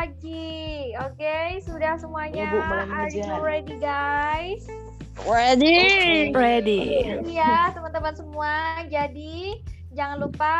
pagi. 0.00 0.96
Oke, 0.96 1.60
sudah 1.60 2.00
semuanya. 2.00 2.48
Ibu 2.48 2.56
Are 2.88 3.12
you 3.12 3.36
ready, 3.44 3.76
guys? 3.76 4.64
Ready. 5.28 6.32
Ready. 6.32 7.20
Iya, 7.28 7.76
teman-teman 7.76 8.16
semua. 8.16 8.80
Jadi, 8.88 9.60
jangan 9.92 10.24
lupa 10.24 10.56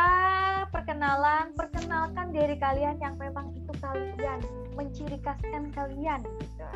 perkenalan, 0.68 1.56
perkenalkan 1.56 2.36
diri 2.36 2.60
kalian 2.60 3.00
yang 3.00 3.16
memang 3.16 3.56
itu 3.56 3.72
kalian, 3.80 4.44
menciri 4.76 5.16
khaskan 5.24 5.72
kalian 5.72 6.20
gitu. 6.20 6.68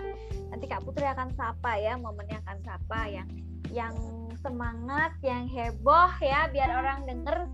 Nanti 0.49 0.65
Kak 0.65 0.89
Putri 0.89 1.05
akan 1.05 1.37
sapa 1.37 1.77
ya, 1.77 2.01
momennya 2.01 2.41
akan 2.49 2.65
sapa 2.65 3.13
yang 3.13 3.29
yang 3.77 3.93
semangat, 4.41 5.13
yang 5.21 5.45
heboh 5.53 6.09
ya, 6.25 6.49
biar 6.49 6.81
orang 6.81 7.05
denger 7.05 7.45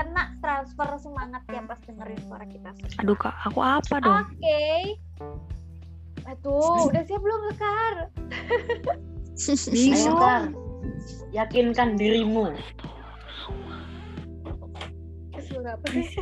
kena 0.00 0.32
transfer 0.40 0.88
semangat 0.96 1.44
ya 1.52 1.60
pas 1.68 1.76
dengerin 1.84 2.20
suara 2.24 2.48
kita 2.48 2.72
semua. 2.72 3.00
Aduh 3.04 3.16
kak, 3.20 3.36
aku 3.44 3.60
apa 3.60 3.94
dong? 4.00 4.24
Oke. 4.24 4.96
Aduh, 6.24 6.80
udah 6.88 7.02
siap 7.04 7.20
belum 7.20 7.40
Sekar? 7.52 7.94
Ayo. 9.72 10.16
Kar, 10.16 10.52
yakinkan 11.32 12.00
dirimu. 12.00 12.56
Apa 15.60 15.86
sih? 15.92 16.08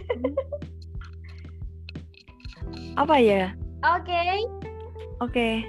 Apa 2.99 3.23
ya? 3.23 3.55
Oke. 3.87 4.43
Oke. 5.23 5.63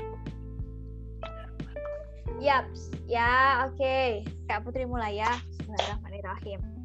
Yaps, 2.41 2.89
ya 3.05 3.69
oke. 3.69 4.25
Kak 4.49 4.65
Putri 4.65 4.89
mulai 4.89 5.21
ya. 5.21 5.29
Bismillahirrahmanirrahim. 5.53 6.78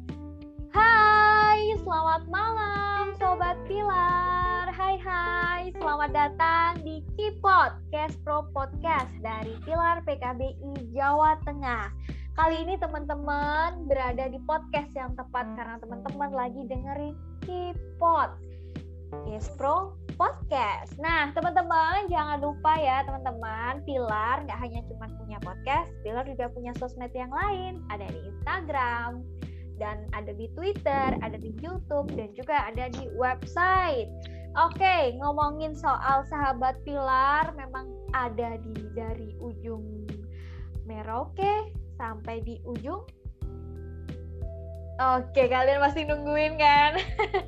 Hai, 0.75 1.71
selamat 1.87 2.27
malam 2.27 3.15
Sobat 3.15 3.55
Pilar. 3.63 4.67
Hai 4.75 4.99
hai, 4.99 5.71
selamat 5.71 6.11
datang 6.11 6.83
di 6.83 6.99
Kipot, 7.15 7.79
Cast 7.95 8.19
Pro 8.27 8.43
Podcast 8.51 9.07
dari 9.23 9.55
Pilar 9.63 10.03
PKBI 10.03 10.91
Jawa 10.91 11.39
Tengah. 11.47 11.95
Kali 12.35 12.67
ini 12.67 12.75
teman-teman 12.75 13.87
berada 13.87 14.27
di 14.27 14.35
podcast 14.43 14.91
yang 14.99 15.15
tepat 15.15 15.47
karena 15.55 15.79
teman-teman 15.79 16.35
lagi 16.35 16.67
dengerin 16.67 17.15
Kipot. 17.47 18.35
Cast 19.31 19.55
Pro 19.55 19.95
Podcast. 20.19 20.91
Nah, 20.99 21.31
teman-teman 21.31 22.11
jangan 22.11 22.43
lupa 22.43 22.75
ya 22.75 22.99
teman-teman, 23.07 23.79
Pilar 23.87 24.43
nggak 24.43 24.59
hanya 24.59 24.83
cuma 24.91 25.07
punya 25.23 25.39
podcast, 25.39 25.87
Pilar 26.03 26.27
juga 26.27 26.51
punya 26.51 26.75
sosmed 26.75 27.15
yang 27.15 27.31
lain. 27.31 27.79
Ada 27.87 28.11
di 28.11 28.19
Instagram, 28.27 29.23
dan 29.75 30.07
ada 30.15 30.31
di 30.31 30.47
Twitter, 30.55 31.15
ada 31.19 31.37
di 31.37 31.51
YouTube, 31.59 32.11
dan 32.15 32.31
juga 32.33 32.67
ada 32.67 32.87
di 32.91 33.07
website. 33.15 34.09
Oke, 34.55 35.19
ngomongin 35.19 35.75
soal 35.75 36.23
sahabat 36.31 36.79
Pilar, 36.87 37.51
memang 37.59 37.91
ada 38.15 38.55
di 38.63 38.75
dari 38.95 39.35
ujung 39.43 40.07
Merauke 40.87 41.75
sampai 41.99 42.39
di 42.45 42.55
ujung. 42.63 43.03
Oke, 44.95 45.51
kalian 45.51 45.83
pasti 45.83 46.07
nungguin 46.07 46.55
kan? 46.55 46.95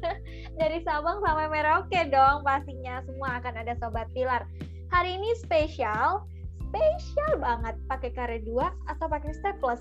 dari 0.59 0.83
Sabang 0.83 1.23
sampai 1.23 1.47
Merauke 1.47 2.11
dong, 2.11 2.43
pastinya 2.43 2.99
semua 3.07 3.39
akan 3.39 3.63
ada 3.63 3.71
sobat 3.79 4.11
Pilar. 4.11 4.43
Hari 4.91 5.15
ini 5.15 5.31
spesial, 5.39 6.27
spesial 6.67 7.39
banget 7.39 7.75
pakai 7.87 8.11
karet 8.11 8.43
dua 8.43 8.75
atau 8.91 9.07
pakai 9.07 9.31
staples. 9.31 9.79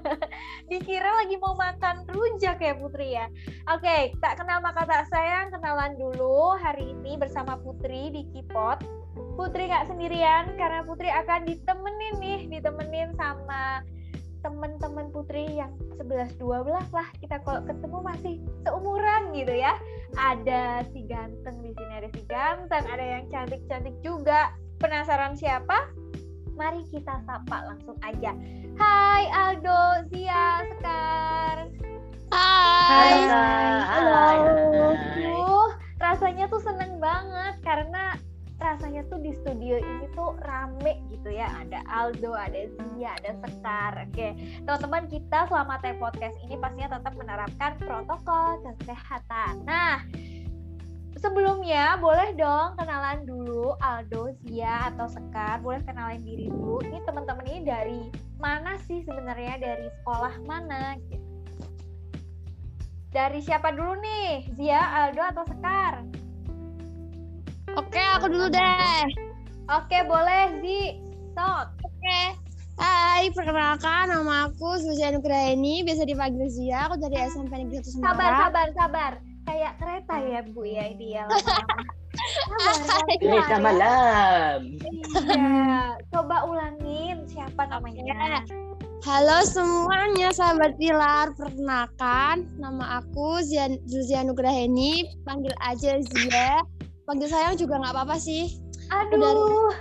Dikira 0.70 1.24
lagi 1.24 1.40
mau 1.40 1.56
makan 1.56 2.04
rujak 2.12 2.60
ya 2.60 2.76
Putri 2.76 3.16
ya. 3.16 3.26
Oke, 3.72 4.12
tak 4.20 4.36
kenal 4.36 4.60
maka 4.60 4.84
tak 4.84 5.08
sayang, 5.08 5.48
kenalan 5.50 5.96
dulu 5.96 6.54
hari 6.60 6.92
ini 6.92 7.16
bersama 7.16 7.56
Putri 7.56 8.12
di 8.12 8.22
Kipot. 8.36 8.84
Putri 9.34 9.66
nggak 9.66 9.88
sendirian 9.88 10.54
karena 10.60 10.84
Putri 10.84 11.08
akan 11.08 11.48
ditemenin 11.48 12.14
nih, 12.20 12.40
ditemenin 12.52 13.16
sama 13.16 13.82
temen-temen 14.40 15.12
Putri 15.12 15.60
yang 15.60 15.72
11-12 16.00 16.40
lah 16.72 17.08
kita 17.20 17.36
kalau 17.44 17.60
ketemu 17.68 17.98
masih 18.00 18.34
seumuran 18.64 19.36
gitu 19.36 19.52
ya 19.52 19.76
ada 20.16 20.80
si 20.92 21.04
ganteng 21.04 21.60
di 21.60 21.76
sini 21.76 21.92
ada 21.92 22.08
si 22.16 22.22
ganteng 22.24 22.84
ada 22.88 23.04
yang 23.04 23.24
cantik-cantik 23.28 23.92
juga 24.00 24.48
penasaran 24.80 25.36
siapa? 25.36 25.92
Mari 26.56 26.82
kita 26.88 27.20
sapa 27.28 27.68
langsung 27.68 28.00
aja. 28.00 28.32
Hai 28.80 29.28
Aldo 29.28 30.08
Zia 30.08 30.64
Sekar 30.72 31.68
Hai. 32.32 33.20
Duh, 35.20 35.70
rasanya 36.00 36.48
tuh 36.48 36.62
seneng 36.64 36.96
banget 36.96 37.60
karena 37.60 38.16
rasanya 38.60 39.02
tuh 39.08 39.16
di 39.24 39.32
studio 39.40 39.80
ini 39.80 40.06
tuh 40.16 40.36
rame 40.44 41.00
gitu 41.12 41.28
ya. 41.28 41.48
Ada 41.64 41.84
Aldo, 41.88 42.32
ada 42.32 42.70
Zia, 42.96 43.16
ada 43.20 43.36
Sekar. 43.44 43.92
Oke, 44.08 44.32
teman-teman 44.64 45.04
kita 45.12 45.48
selama 45.48 45.76
tag 45.84 46.00
podcast 46.00 46.36
ini 46.46 46.56
pastinya 46.56 46.96
tetap 46.96 47.14
menerapkan 47.18 47.72
protokol 47.82 48.62
kesehatan. 48.80 49.64
Nah, 49.66 50.04
sebelumnya 51.18 51.98
boleh 51.98 52.36
dong 52.38 52.78
kenalan 52.78 53.26
dulu 53.26 53.74
Aldo, 53.82 54.30
Zia, 54.46 54.92
atau 54.94 55.10
Sekar 55.10 55.58
Boleh 55.64 55.82
kenalin 55.82 56.22
diri 56.22 56.46
dulu 56.46 56.78
Ini 56.86 57.02
teman-teman 57.02 57.46
ini 57.50 57.60
dari 57.66 58.00
mana 58.38 58.78
sih 58.86 59.02
sebenarnya 59.02 59.58
dari 59.58 59.86
sekolah 60.00 60.34
mana 60.46 60.94
gitu 61.10 61.30
dari 63.10 63.42
siapa 63.42 63.74
dulu 63.74 63.98
nih? 63.98 64.54
Zia, 64.54 64.78
Aldo, 64.78 65.18
atau 65.18 65.42
Sekar? 65.50 66.06
Oke, 67.74 67.98
aku 67.98 68.30
dulu 68.30 68.46
deh. 68.46 69.02
Oke, 69.66 69.98
boleh, 70.06 70.62
Zi. 70.62 70.94
Sok. 71.34 71.66
Oke. 71.86 72.20
Hai, 72.78 73.28
perkenalkan 73.34 74.14
nama 74.14 74.48
aku 74.48 74.78
Susia 74.78 75.10
Nugraini, 75.10 75.82
biasa 75.82 76.06
dipanggil 76.06 76.46
Zia. 76.54 76.86
Aku 76.86 77.02
dari 77.02 77.18
SMP 77.28 77.52
Negeri 77.58 77.82
1 77.82 77.98
Sabar, 77.98 78.30
sabar, 78.46 78.68
sabar. 78.78 79.12
Kayak 79.46 79.72
kereta 79.80 80.14
ya, 80.20 80.40
Bu, 80.52 80.62
ya, 80.66 80.86
ya. 80.96 81.24
pelan-pelan 83.20 83.48
ya. 83.48 83.58
malam. 83.60 84.58
Iya. 84.80 86.00
Coba 86.12 86.36
ulangin 86.48 87.24
siapa 87.28 87.68
namanya. 87.68 88.44
Halo 89.00 89.40
semuanya, 89.48 90.28
sahabat 90.36 90.76
Pilar. 90.76 91.32
Perkenalkan, 91.32 92.44
nama 92.60 93.00
aku 93.00 93.40
Zia, 93.40 93.72
Zuzia 93.88 94.20
Nugraheni. 94.20 95.08
Panggil 95.24 95.56
aja 95.64 95.96
Zia. 96.04 96.60
Panggil 97.08 97.32
sayang 97.32 97.56
juga 97.56 97.80
nggak 97.80 97.96
apa-apa 97.96 98.20
sih. 98.20 98.60
Aduh. 98.92 99.72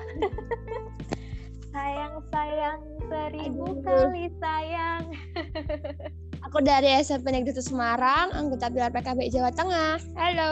sayang, 1.75 2.13
sayang, 2.31 2.79
seribu 3.11 3.75
Aduh. 3.75 3.83
kali 3.83 4.25
sayang. 4.39 5.03
Aku 6.49 6.65
dari 6.65 6.89
SMP 6.97 7.29
Negeri 7.29 7.53
1 7.53 7.61
Semarang, 7.61 8.33
anggota 8.33 8.73
Pilar 8.73 8.89
PKB 8.89 9.29
Jawa 9.29 9.53
Tengah. 9.53 10.01
Halo. 10.17 10.49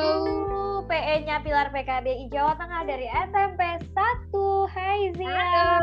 PE-nya 0.86 1.42
Pilar 1.42 1.74
PKBI 1.74 2.30
Jawa 2.30 2.54
Tengah 2.54 2.86
dari 2.86 3.10
SMP 3.10 3.82
1. 3.98 3.98
Hai 4.78 5.10
Zia. 5.18 5.82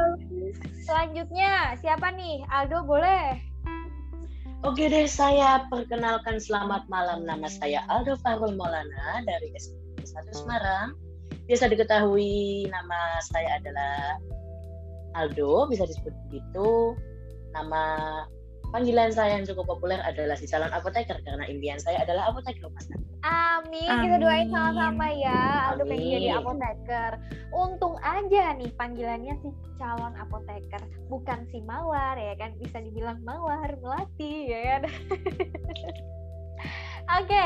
Selanjutnya, 0.87 1.75
siapa 1.83 2.15
nih? 2.15 2.47
Aldo 2.47 2.87
boleh? 2.87 3.43
Oke 4.63 4.87
deh, 4.87 5.11
saya 5.11 5.67
perkenalkan 5.67 6.39
selamat 6.39 6.87
malam. 6.87 7.27
Nama 7.27 7.51
saya 7.51 7.83
Aldo 7.91 8.15
Farul 8.23 8.55
Maulana 8.55 9.19
dari 9.27 9.51
SMP 9.59 9.99
1 10.15 10.31
Semarang. 10.31 10.95
Biasa 11.51 11.75
diketahui 11.75 12.71
nama 12.71 13.19
saya 13.35 13.59
adalah 13.59 14.23
Aldo, 15.19 15.67
bisa 15.67 15.83
disebut 15.91 16.15
begitu. 16.31 16.95
Nama 17.51 17.83
panggilan 18.75 19.15
saya 19.15 19.39
yang 19.39 19.47
cukup 19.47 19.71
populer 19.71 20.03
adalah 20.03 20.35
si 20.35 20.51
calon 20.51 20.67
apoteker 20.75 21.15
karena 21.23 21.47
impian 21.47 21.79
saya 21.79 22.03
adalah 22.03 22.35
apoteker 22.35 22.67
mas. 22.75 22.91
Amin. 23.23 23.87
Kita 23.87 24.19
doain 24.19 24.51
Amin. 24.51 24.51
sama-sama 24.51 25.07
ya. 25.15 25.71
Aldo 25.71 25.87
pengen 25.87 26.03
Amin. 26.03 26.15
jadi 26.19 26.29
apoteker. 26.43 27.11
Untung 27.55 27.95
aja 28.03 28.51
nih 28.59 28.75
panggilannya 28.75 29.39
si 29.47 29.49
calon 29.79 30.19
apoteker, 30.19 30.83
bukan 31.07 31.47
si 31.55 31.63
mawar 31.63 32.19
ya 32.19 32.35
kan? 32.35 32.51
Bisa 32.59 32.83
dibilang 32.83 33.23
mawar 33.23 33.79
melati 33.79 34.51
ya 34.51 34.59
kan? 34.67 34.83
Oke, 37.23 37.45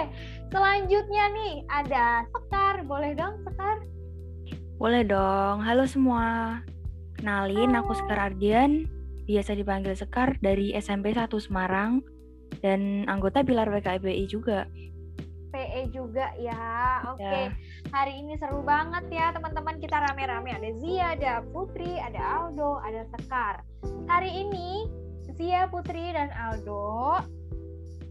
selanjutnya 0.48 1.24
nih 1.36 1.54
ada 1.68 2.24
Sekar. 2.32 2.88
Boleh 2.88 3.12
dong 3.12 3.36
Sekar? 3.44 3.84
Boleh 4.80 5.04
dong. 5.04 5.60
Halo 5.60 5.84
semua. 5.84 6.56
Kenalin, 7.20 7.76
aku 7.76 7.92
Sekar 7.92 8.32
Ardian. 8.32 8.97
Biasa 9.28 9.52
dipanggil 9.52 9.92
Sekar 9.92 10.40
dari 10.40 10.72
SMP 10.72 11.12
1 11.12 11.28
Semarang. 11.36 12.00
Dan 12.64 13.04
anggota 13.04 13.44
Pilar 13.44 13.68
PKBI 13.68 14.24
juga. 14.24 14.64
PE 15.52 15.92
juga 15.92 16.32
ya. 16.40 17.04
Oke. 17.12 17.24
Ya. 17.24 17.52
Hari 17.92 18.24
ini 18.24 18.40
seru 18.40 18.64
banget 18.64 19.04
ya 19.12 19.32
teman-teman 19.36 19.76
kita 19.80 20.00
rame-rame 20.00 20.52
ada 20.52 20.70
Zia, 20.80 21.12
ada 21.16 21.44
Putri, 21.52 22.00
ada 22.00 22.20
Aldo, 22.20 22.80
ada 22.80 23.04
Sekar. 23.16 23.64
Hari 24.08 24.32
ini 24.48 24.88
Zia, 25.36 25.68
Putri 25.68 26.12
dan 26.12 26.32
Aldo 26.32 27.20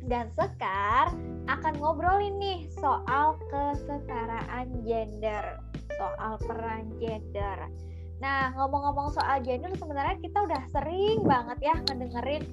dan 0.07 0.31
Sekar 0.33 1.11
akan 1.51 1.73
ngobrolin 1.77 2.39
nih 2.39 2.59
soal 2.79 3.35
kesetaraan 3.51 4.85
gender. 4.87 5.59
soal 5.97 6.37
peran 6.45 6.93
gender. 7.01 7.73
Nah, 8.17 8.49
ngomong-ngomong 8.57 9.13
soal 9.13 9.37
gender 9.45 9.69
sebenarnya 9.77 10.17
kita 10.17 10.37
udah 10.41 10.63
sering 10.73 11.21
banget 11.21 11.57
ya 11.61 11.75
ngedengerin 11.85 12.43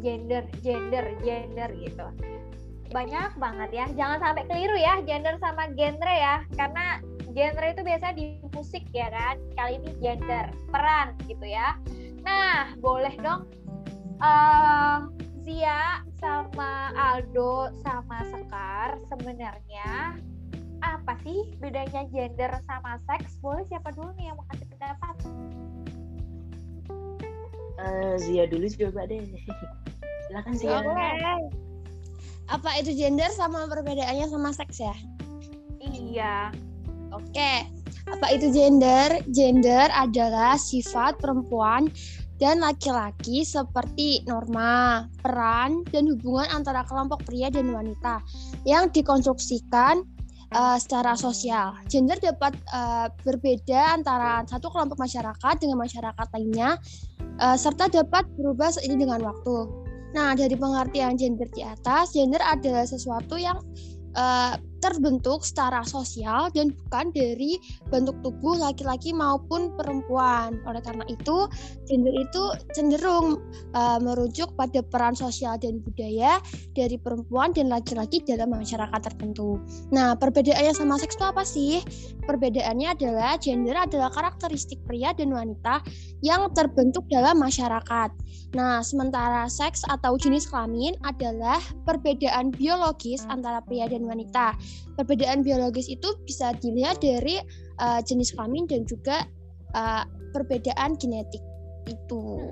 gender, 0.00 0.44
gender, 0.64 1.04
gender 1.20 1.68
gitu. 1.76 2.06
Banyak 2.88 3.36
banget 3.36 3.70
ya. 3.74 3.86
Jangan 3.92 4.18
sampai 4.22 4.44
keliru 4.48 4.76
ya 4.78 5.02
gender 5.04 5.36
sama 5.36 5.68
genre 5.76 6.14
ya. 6.16 6.40
Karena 6.56 7.04
genre 7.28 7.66
itu 7.68 7.82
biasanya 7.84 8.14
di 8.16 8.24
musik 8.56 8.84
ya 8.96 9.12
kan. 9.12 9.36
Kali 9.52 9.82
ini 9.84 9.90
gender, 10.00 10.48
peran 10.72 11.12
gitu 11.28 11.44
ya. 11.44 11.76
Nah, 12.24 12.72
boleh 12.80 13.12
dong 13.20 13.46
uh, 14.20 15.06
Zia 15.46 16.02
sama 16.18 16.90
Aldo 16.96 17.70
sama 17.84 18.24
Sekar 18.32 18.98
sebenarnya 19.12 20.18
apa 20.84 21.14
sih 21.24 21.54
bedanya 21.62 22.04
gender 22.10 22.50
sama 22.66 22.98
seks? 23.06 23.38
Boleh 23.40 23.64
siapa 23.70 23.94
dulu 23.94 24.10
nih 24.18 24.30
yang 24.30 24.36
mau 24.36 24.46
pendapat? 24.86 25.14
Uh, 27.76 28.14
Zia 28.22 28.44
dulu 28.46 28.66
coba 28.70 29.10
deh. 29.10 29.26
Silakan 30.30 30.54
Zia. 30.54 30.78
Boleh. 30.82 31.42
Apa 32.46 32.78
itu 32.78 32.94
gender 32.94 33.26
sama 33.34 33.66
perbedaannya 33.66 34.30
sama 34.30 34.54
seks 34.54 34.78
ya? 34.78 34.94
Iya. 35.82 36.54
Oke. 37.10 37.66
Apa 38.06 38.26
itu 38.30 38.54
gender? 38.54 39.18
Gender 39.34 39.90
adalah 39.90 40.54
sifat 40.54 41.18
perempuan 41.18 41.90
dan 42.38 42.62
laki-laki 42.62 43.42
seperti 43.42 44.22
norma, 44.30 45.08
peran, 45.24 45.82
dan 45.90 46.06
hubungan 46.06 46.46
antara 46.54 46.86
kelompok 46.86 47.26
pria 47.26 47.50
dan 47.50 47.74
wanita 47.74 48.22
yang 48.62 48.86
dikonstruksikan 48.94 50.06
uh, 50.56 50.76
secara 50.80 51.12
sosial. 51.14 51.76
Gender 51.92 52.16
dapat 52.16 52.56
uh, 52.72 53.12
berbeda 53.22 54.00
antara 54.00 54.40
satu 54.48 54.72
kelompok 54.72 54.96
masyarakat 54.96 55.54
dengan 55.60 55.76
masyarakat 55.84 56.26
lainnya, 56.32 56.80
uh, 57.44 57.56
serta 57.60 57.92
dapat 57.92 58.24
berubah 58.40 58.72
seiring 58.72 59.04
dengan 59.04 59.20
waktu. 59.20 59.68
Nah, 60.16 60.32
dari 60.32 60.56
pengertian 60.56 61.20
gender 61.20 61.44
di 61.52 61.60
atas, 61.60 62.16
gender 62.16 62.40
adalah 62.40 62.88
sesuatu 62.88 63.36
yang 63.36 63.60
uh, 64.16 64.56
terbentuk 64.86 65.42
secara 65.42 65.82
sosial 65.82 66.46
dan 66.54 66.70
bukan 66.70 67.10
dari 67.10 67.58
bentuk 67.90 68.14
tubuh 68.22 68.54
laki-laki 68.54 69.10
maupun 69.10 69.74
perempuan. 69.74 70.62
Oleh 70.62 70.78
karena 70.78 71.02
itu, 71.10 71.50
gender 71.90 72.14
itu 72.14 72.42
cenderung 72.70 73.42
uh, 73.74 73.98
merujuk 73.98 74.54
pada 74.54 74.78
peran 74.86 75.18
sosial 75.18 75.58
dan 75.58 75.82
budaya 75.82 76.38
dari 76.78 76.94
perempuan 76.94 77.50
dan 77.50 77.66
laki-laki 77.66 78.22
dalam 78.22 78.54
masyarakat 78.54 79.00
tertentu. 79.02 79.58
Nah, 79.90 80.14
perbedaannya 80.14 80.70
sama 80.70 80.94
seks 81.02 81.18
itu 81.18 81.26
apa 81.26 81.42
sih? 81.42 81.82
Perbedaannya 82.26 82.94
adalah 82.94 83.34
gender 83.42 83.74
adalah 83.74 84.10
karakteristik 84.14 84.78
pria 84.86 85.10
dan 85.10 85.34
wanita 85.34 85.82
yang 86.22 86.46
terbentuk 86.54 87.02
dalam 87.10 87.42
masyarakat. 87.42 88.10
Nah, 88.54 88.80
sementara 88.80 89.50
seks 89.50 89.82
atau 89.90 90.14
jenis 90.16 90.46
kelamin 90.48 90.94
adalah 91.02 91.58
perbedaan 91.84 92.54
biologis 92.54 93.26
antara 93.28 93.60
pria 93.64 93.90
dan 93.90 94.06
wanita. 94.06 94.54
Perbedaan 94.96 95.44
biologis 95.44 95.86
itu 95.92 96.16
bisa 96.24 96.56
dilihat 96.58 97.00
dari 97.04 97.40
uh, 97.80 98.00
jenis 98.00 98.32
kelamin 98.32 98.64
dan 98.64 98.82
juga 98.88 99.28
uh, 99.76 100.04
perbedaan 100.32 100.96
genetik 100.96 101.42
itu. 101.86 102.50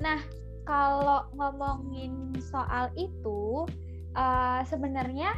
Nah, 0.00 0.20
kalau 0.64 1.28
ngomongin 1.36 2.32
soal 2.40 2.88
itu, 2.96 3.68
uh, 4.16 4.60
sebenarnya 4.64 5.32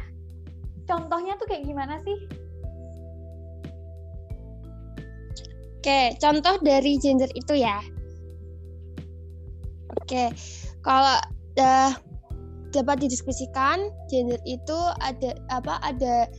contohnya 0.87 1.35
tuh 1.35 1.47
kayak 1.51 1.67
gimana 1.67 1.99
sih? 2.01 2.17
Oke, 5.77 6.19
contoh 6.19 6.59
dari 6.59 6.99
gender 6.99 7.31
itu 7.31 7.53
ya. 7.63 7.79
Oke, 10.03 10.31
kalau 10.83 11.19
uh, 11.59 11.91
dapat 12.77 13.01
didiskusikan 13.01 13.89
gender 14.13 14.37
itu 14.45 14.77
ada 15.01 15.33
apa 15.49 15.81
ada 15.81 16.29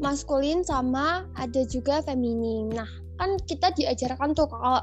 maskulin 0.00 0.64
sama 0.64 1.28
ada 1.36 1.62
juga 1.68 2.00
feminin. 2.02 2.72
Nah, 2.72 2.88
kan 3.20 3.36
kita 3.44 3.70
diajarkan 3.76 4.32
tuh 4.32 4.48
kalau 4.48 4.80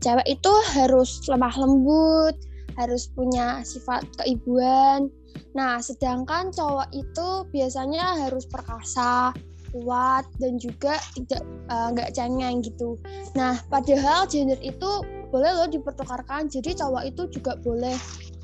cewek 0.00 0.26
itu 0.26 0.52
harus 0.74 1.20
lemah 1.28 1.54
lembut, 1.60 2.34
harus 2.80 3.10
punya 3.12 3.60
sifat 3.62 4.06
keibuan. 4.18 5.12
Nah, 5.54 5.78
sedangkan 5.78 6.50
cowok 6.50 6.88
itu 6.96 7.28
biasanya 7.54 8.26
harus 8.26 8.48
perkasa, 8.48 9.30
kuat 9.70 10.24
dan 10.40 10.56
juga 10.56 10.96
tidak 11.12 11.42
eh, 11.68 11.88
nggak 11.92 12.10
uh, 12.10 12.14
cengeng 12.14 12.64
gitu. 12.64 12.96
Nah, 13.36 13.60
padahal 13.68 14.24
gender 14.26 14.58
itu 14.64 15.04
boleh 15.28 15.52
loh 15.52 15.68
dipertukarkan 15.68 16.48
jadi 16.48 16.72
cowok 16.72 17.04
itu 17.04 17.22
juga 17.36 17.52
boleh 17.60 17.96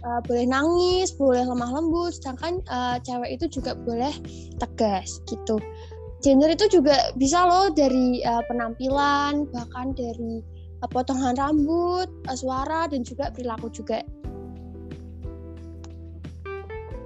uh, 0.05 0.21
boleh 0.29 0.45
nangis 0.47 1.11
boleh 1.17 1.43
lemah 1.49 1.71
lembut 1.81 2.13
sedangkan 2.15 2.61
uh, 2.69 3.01
cewek 3.01 3.41
itu 3.41 3.49
juga 3.49 3.75
boleh 3.75 4.13
tegas 4.61 5.25
gitu. 5.27 5.59
Gender 6.25 6.49
itu 6.57 6.81
juga 6.81 7.13
bisa 7.21 7.45
loh 7.45 7.69
dari 7.73 8.25
uh, 8.25 8.41
penampilan 8.49 9.49
bahkan 9.53 9.93
dari 9.93 10.41
uh, 10.81 10.89
potongan 10.89 11.37
rambut 11.37 12.09
uh, 12.29 12.37
suara 12.37 12.89
dan 12.89 13.05
juga 13.05 13.33
perilaku 13.33 13.69
juga. 13.73 14.01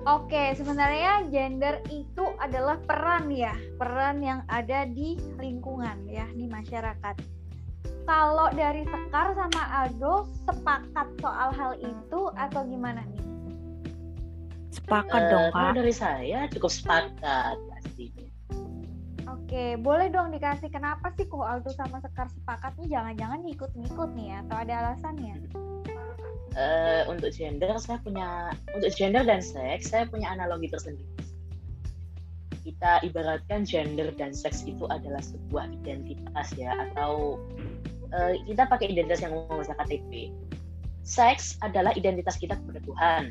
Oke, 0.08 0.56
sebenarnya 0.56 1.28
gender 1.28 1.84
itu 1.92 2.24
adalah 2.40 2.80
peran 2.80 3.28
ya, 3.28 3.52
peran 3.76 4.24
yang 4.24 4.40
ada 4.48 4.88
di 4.88 5.20
lingkungan 5.36 6.08
ya, 6.08 6.24
di 6.32 6.48
masyarakat 6.48 7.37
kalau 8.08 8.48
dari 8.56 8.88
Sekar 8.88 9.36
sama 9.36 9.62
Aldo 9.68 10.24
sepakat 10.48 11.08
soal 11.20 11.52
hal 11.52 11.72
itu 11.76 12.20
atau 12.40 12.64
gimana 12.64 13.04
nih? 13.04 13.20
Sepakat 14.72 15.28
uh, 15.28 15.30
dong 15.30 15.46
kak. 15.52 15.76
dari 15.76 15.92
saya 15.92 16.48
cukup 16.48 16.72
sepakat 16.72 17.60
pastinya. 17.68 18.24
Oke, 19.28 19.76
boleh 19.76 20.08
dong 20.08 20.32
dikasih 20.32 20.72
kenapa 20.72 21.12
sih 21.20 21.28
kok 21.28 21.44
Aldo 21.44 21.68
sama 21.76 22.00
Sekar 22.00 22.32
sepakat 22.32 22.80
nih? 22.80 22.96
Jangan-jangan 22.96 23.44
ngikut-ngikut 23.44 24.10
nih 24.16 24.26
ya? 24.32 24.36
Atau 24.48 24.56
ada 24.56 24.74
alasannya? 24.80 25.36
Uh, 26.56 27.04
untuk 27.12 27.28
gender 27.36 27.76
saya 27.76 28.00
punya 28.00 28.50
untuk 28.72 28.90
gender 28.96 29.22
dan 29.22 29.44
seks 29.44 29.92
saya 29.92 30.08
punya 30.08 30.32
analogi 30.32 30.72
tersendiri. 30.72 31.12
Kita 32.64 33.04
ibaratkan 33.04 33.68
gender 33.68 34.12
dan 34.16 34.32
seks 34.32 34.64
itu 34.64 34.88
adalah 34.88 35.20
sebuah 35.20 35.68
identitas 35.76 36.52
ya 36.56 36.72
atau 36.88 37.36
uh, 38.12 38.34
kita 38.46 38.68
pakai 38.68 38.92
identitas 38.92 39.20
yang 39.24 39.34
mengusah 39.34 39.76
KTP. 39.84 40.32
Seks 41.04 41.56
adalah 41.64 41.96
identitas 41.96 42.36
kita 42.36 42.56
kepada 42.56 42.80
Tuhan. 42.84 43.22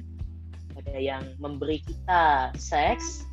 Ada 0.77 0.97
yang 0.97 1.23
memberi 1.41 1.81
kita 1.85 2.53
seks, 2.57 3.25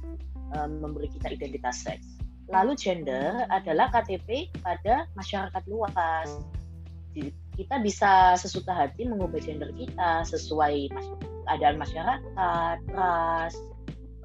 um, 0.56 0.80
memberi 0.80 1.08
kita 1.12 1.32
identitas 1.32 1.84
seks. 1.84 2.20
Lalu 2.52 2.76
gender 2.76 3.48
adalah 3.48 3.88
KTP 3.88 4.52
pada 4.60 5.08
masyarakat 5.16 5.62
luas. 5.68 6.28
Kita 7.54 7.78
bisa 7.80 8.34
sesuka 8.36 8.74
hati 8.74 9.06
mengubah 9.08 9.40
gender 9.40 9.70
kita 9.72 10.26
sesuai 10.28 10.92
keadaan 11.48 11.80
masyarakat, 11.80 12.76
ras, 12.92 13.54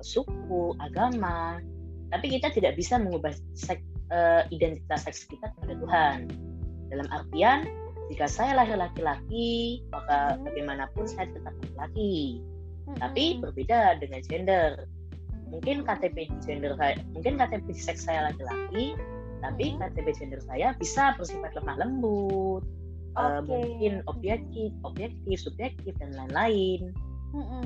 suku, 0.04 0.76
agama. 0.84 1.64
Tapi 2.10 2.26
kita 2.28 2.52
tidak 2.52 2.76
bisa 2.76 2.98
mengubah 3.00 3.32
seks, 3.56 3.86
uh, 4.12 4.44
identitas 4.52 5.08
seks 5.08 5.24
kita 5.30 5.48
kepada 5.56 5.74
Tuhan 5.80 6.49
dalam 6.90 7.08
artian, 7.14 7.70
jika 8.10 8.26
saya 8.26 8.58
lahir 8.58 8.82
laki-laki, 8.82 9.86
maka 9.94 10.34
hmm. 10.36 10.50
bagaimanapun 10.50 11.06
saya 11.06 11.30
tetap 11.30 11.54
laki-laki. 11.62 12.42
Hmm. 12.90 12.98
Tapi 12.98 13.24
berbeda 13.38 14.02
dengan 14.02 14.22
gender. 14.26 14.90
Mungkin 15.50 15.86
KTP 15.86 16.30
gender 16.46 16.74
saya, 16.78 16.98
mungkin 17.14 17.38
KTP 17.38 17.74
seks 17.74 18.06
saya 18.06 18.34
laki-laki, 18.34 18.98
tapi 19.46 19.66
hmm. 19.74 19.82
KTP 19.82 20.08
gender 20.18 20.42
saya 20.46 20.74
bisa 20.78 21.14
bersifat 21.18 21.54
lemah 21.58 21.78
lembut, 21.86 22.66
okay. 23.14 23.22
uh, 23.22 23.42
mungkin 23.46 24.02
objektif, 24.10 24.70
objektif, 24.86 25.38
subjektif 25.42 25.94
dan 26.02 26.14
lain-lain. 26.18 26.94
Hmm. 27.34 27.66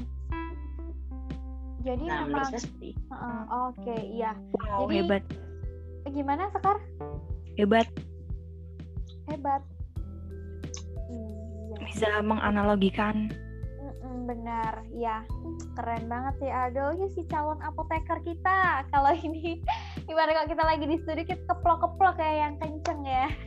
Jadi 1.83 2.07
nah, 2.07 2.23
memang, 2.23 2.47
uh, 2.47 2.55
Oke, 2.55 3.83
okay, 3.83 4.01
iya. 4.15 4.31
Wow, 4.55 4.87
Jadi, 4.87 5.03
hebat. 5.03 5.23
Gimana 6.07 6.47
Sekar? 6.55 6.79
Hebat 7.59 7.87
hebat. 9.29 9.61
Iya. 11.13 11.77
bisa 11.89 12.09
menganalogikan. 12.25 13.29
Benar. 14.23 14.87
Ya 14.95 15.25
keren 15.75 16.07
banget 16.07 16.33
sih. 16.39 16.51
Aldo 16.51 16.95
ya 16.95 17.07
si 17.11 17.21
calon 17.27 17.59
apoteker 17.61 18.23
kita. 18.23 18.57
Kalau 18.93 19.13
ini 19.13 19.59
gimana 20.03 20.35
kalau 20.35 20.47
kita 20.51 20.63
lagi 20.67 20.83
di 20.83 20.99
studio 20.99 21.23
kita 21.23 21.43
keplok-keplok 21.47 22.19
kayak 22.19 22.37
yang 22.49 22.55
kenceng 22.59 23.01
ya. 23.07 23.27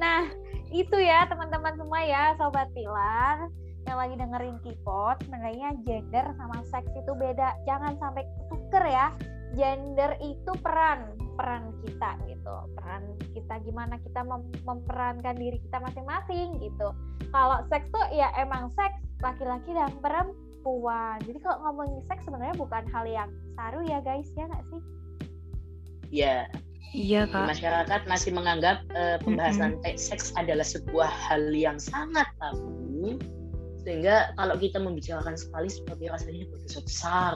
Nah 0.00 0.32
itu 0.72 0.96
ya 0.96 1.28
teman-teman 1.28 1.76
semua 1.76 2.00
ya 2.00 2.32
sobat 2.40 2.72
pilar 2.72 3.52
yang 3.84 4.00
lagi 4.00 4.16
dengerin 4.16 4.56
kipot 4.64 5.20
sebenarnya 5.28 5.76
gender 5.84 6.24
sama 6.40 6.64
seks 6.72 6.88
itu 6.96 7.12
beda. 7.12 7.52
Jangan 7.68 8.00
sampai 8.00 8.24
tuker 8.48 8.84
ya 8.88 9.12
gender 9.56 10.14
itu 10.22 10.52
peran 10.60 11.14
peran 11.38 11.72
kita 11.82 12.20
gitu. 12.28 12.54
Peran 12.76 13.02
kita 13.32 13.54
gimana 13.64 13.96
kita 14.04 14.20
mem- 14.22 14.52
memerankan 14.66 15.36
diri 15.38 15.58
kita 15.64 15.80
masing-masing 15.80 16.60
gitu. 16.60 16.88
Kalau 17.30 17.64
seks 17.70 17.88
tuh 17.88 18.04
ya 18.12 18.28
emang 18.36 18.68
seks 18.74 19.00
laki-laki 19.24 19.72
dan 19.72 19.90
perempuan. 20.04 21.16
Jadi 21.24 21.38
kalau 21.40 21.58
ngomongin 21.70 22.00
seks 22.10 22.26
sebenarnya 22.28 22.56
bukan 22.60 22.84
hal 22.92 23.04
yang 23.08 23.30
saru 23.56 23.80
ya 23.86 23.98
guys. 24.04 24.28
Ya 24.36 24.44
nggak 24.50 24.64
sih? 24.68 24.82
Ya, 26.10 26.36
Iya 26.90 27.30
di 27.30 27.38
kak. 27.38 27.46
masyarakat 27.54 28.00
masih 28.10 28.34
menganggap 28.34 28.82
eh, 28.98 29.22
pembahasan 29.22 29.78
seks 29.94 30.34
adalah 30.34 30.66
sebuah 30.66 31.06
hal 31.06 31.54
yang 31.54 31.78
sangat 31.78 32.26
tabu 32.42 33.14
sehingga 33.80 34.34
kalau 34.36 34.58
kita 34.60 34.76
membicarakan 34.76 35.38
sekali 35.38 35.70
seperti 35.70 36.04
rasanya 36.10 36.44
berdosa 36.52 36.80
besar 36.84 37.34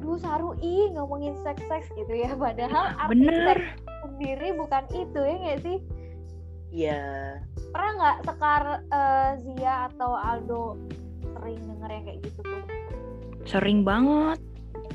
aduh 0.00 0.16
saru 0.16 0.56
ih 0.64 0.88
ngomongin 0.96 1.36
seks 1.44 1.60
seks 1.68 1.92
gitu 1.92 2.08
ya 2.16 2.32
padahal 2.32 2.96
arti 2.96 3.20
Bener. 3.20 3.60
seks 3.60 3.68
sendiri 4.08 4.48
bukan 4.56 4.84
itu 4.96 5.20
ya 5.20 5.36
nggak 5.36 5.58
sih 5.60 5.78
ya 6.72 7.02
pernah 7.68 7.92
nggak 8.00 8.18
sekar 8.24 8.62
eh, 8.88 9.30
Zia 9.44 9.92
atau 9.92 10.16
Aldo 10.16 10.80
sering 11.36 11.60
denger 11.68 11.90
yang 11.92 12.04
kayak 12.08 12.20
gitu 12.24 12.40
tuh 12.40 12.64
Sering 13.48 13.82
banget. 13.82 14.38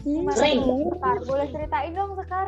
Gimana 0.06 0.38
Sering. 0.38 0.62
Sekar 0.64 1.18
boleh 1.26 1.48
ceritain 1.50 1.92
dong 1.98 2.14
Sekar 2.16 2.48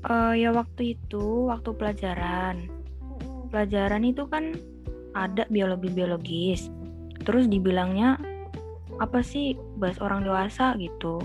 Eh 0.00 0.32
ya 0.40 0.50
waktu 0.56 0.96
itu, 0.96 1.52
waktu 1.52 1.70
pelajaran. 1.76 2.72
Pelajaran 3.52 4.00
itu 4.08 4.24
kan 4.32 4.56
ada 5.12 5.44
biologi-biologis. 5.52 6.72
Terus 7.20 7.52
dibilangnya 7.52 8.16
apa 9.00 9.24
sih 9.24 9.56
bahas 9.80 9.96
orang 9.98 10.22
dewasa 10.22 10.76
gitu. 10.76 11.18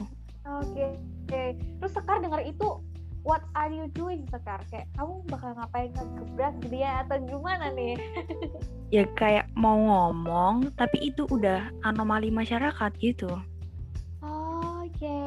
Oke, 0.48 0.96
oke. 1.28 1.44
Terus 1.60 1.92
Sekar 1.92 2.24
dengar 2.24 2.40
itu, 2.48 2.80
what 3.28 3.44
are 3.60 3.68
you 3.68 3.92
doing 3.92 4.24
Sekar? 4.32 4.64
Kayak 4.72 4.88
kamu 4.96 5.20
bakal 5.28 5.52
ngapain 5.60 5.92
ngegebrak 5.92 6.56
dia 6.72 7.04
atau 7.04 7.20
gimana 7.28 7.70
nih? 7.76 8.00
Ya 8.94 9.02
kayak 9.18 9.50
mau 9.58 9.76
ngomong, 9.76 10.72
tapi 10.78 11.10
itu 11.10 11.26
udah 11.28 11.74
anomali 11.84 12.30
masyarakat 12.30 12.92
gitu. 13.02 13.28
Oke, 14.22 15.20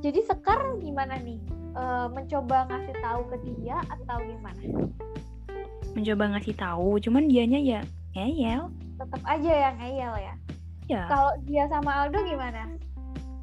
jadi 0.00 0.18
Sekar 0.24 0.80
gimana 0.80 1.20
nih? 1.20 1.38
Eh, 1.72 2.06
mencoba 2.10 2.66
ngasih 2.72 2.96
tahu 2.98 3.20
ke 3.28 3.36
dia 3.44 3.76
atau 3.86 4.18
gimana? 4.24 4.60
Mencoba 5.94 6.24
ngasih 6.34 6.56
tahu, 6.56 6.96
cuman 7.04 7.28
dianya 7.28 7.60
ya 7.60 7.80
ngeyel. 8.16 8.72
Tetap 8.98 9.22
aja 9.24 9.52
yang 9.68 9.76
ngeyel 9.78 10.14
ya. 10.16 10.34
Ya, 10.92 11.08
Kalau 11.08 11.32
dia 11.48 11.64
sama 11.72 12.04
Aldo 12.04 12.20
gimana? 12.28 12.68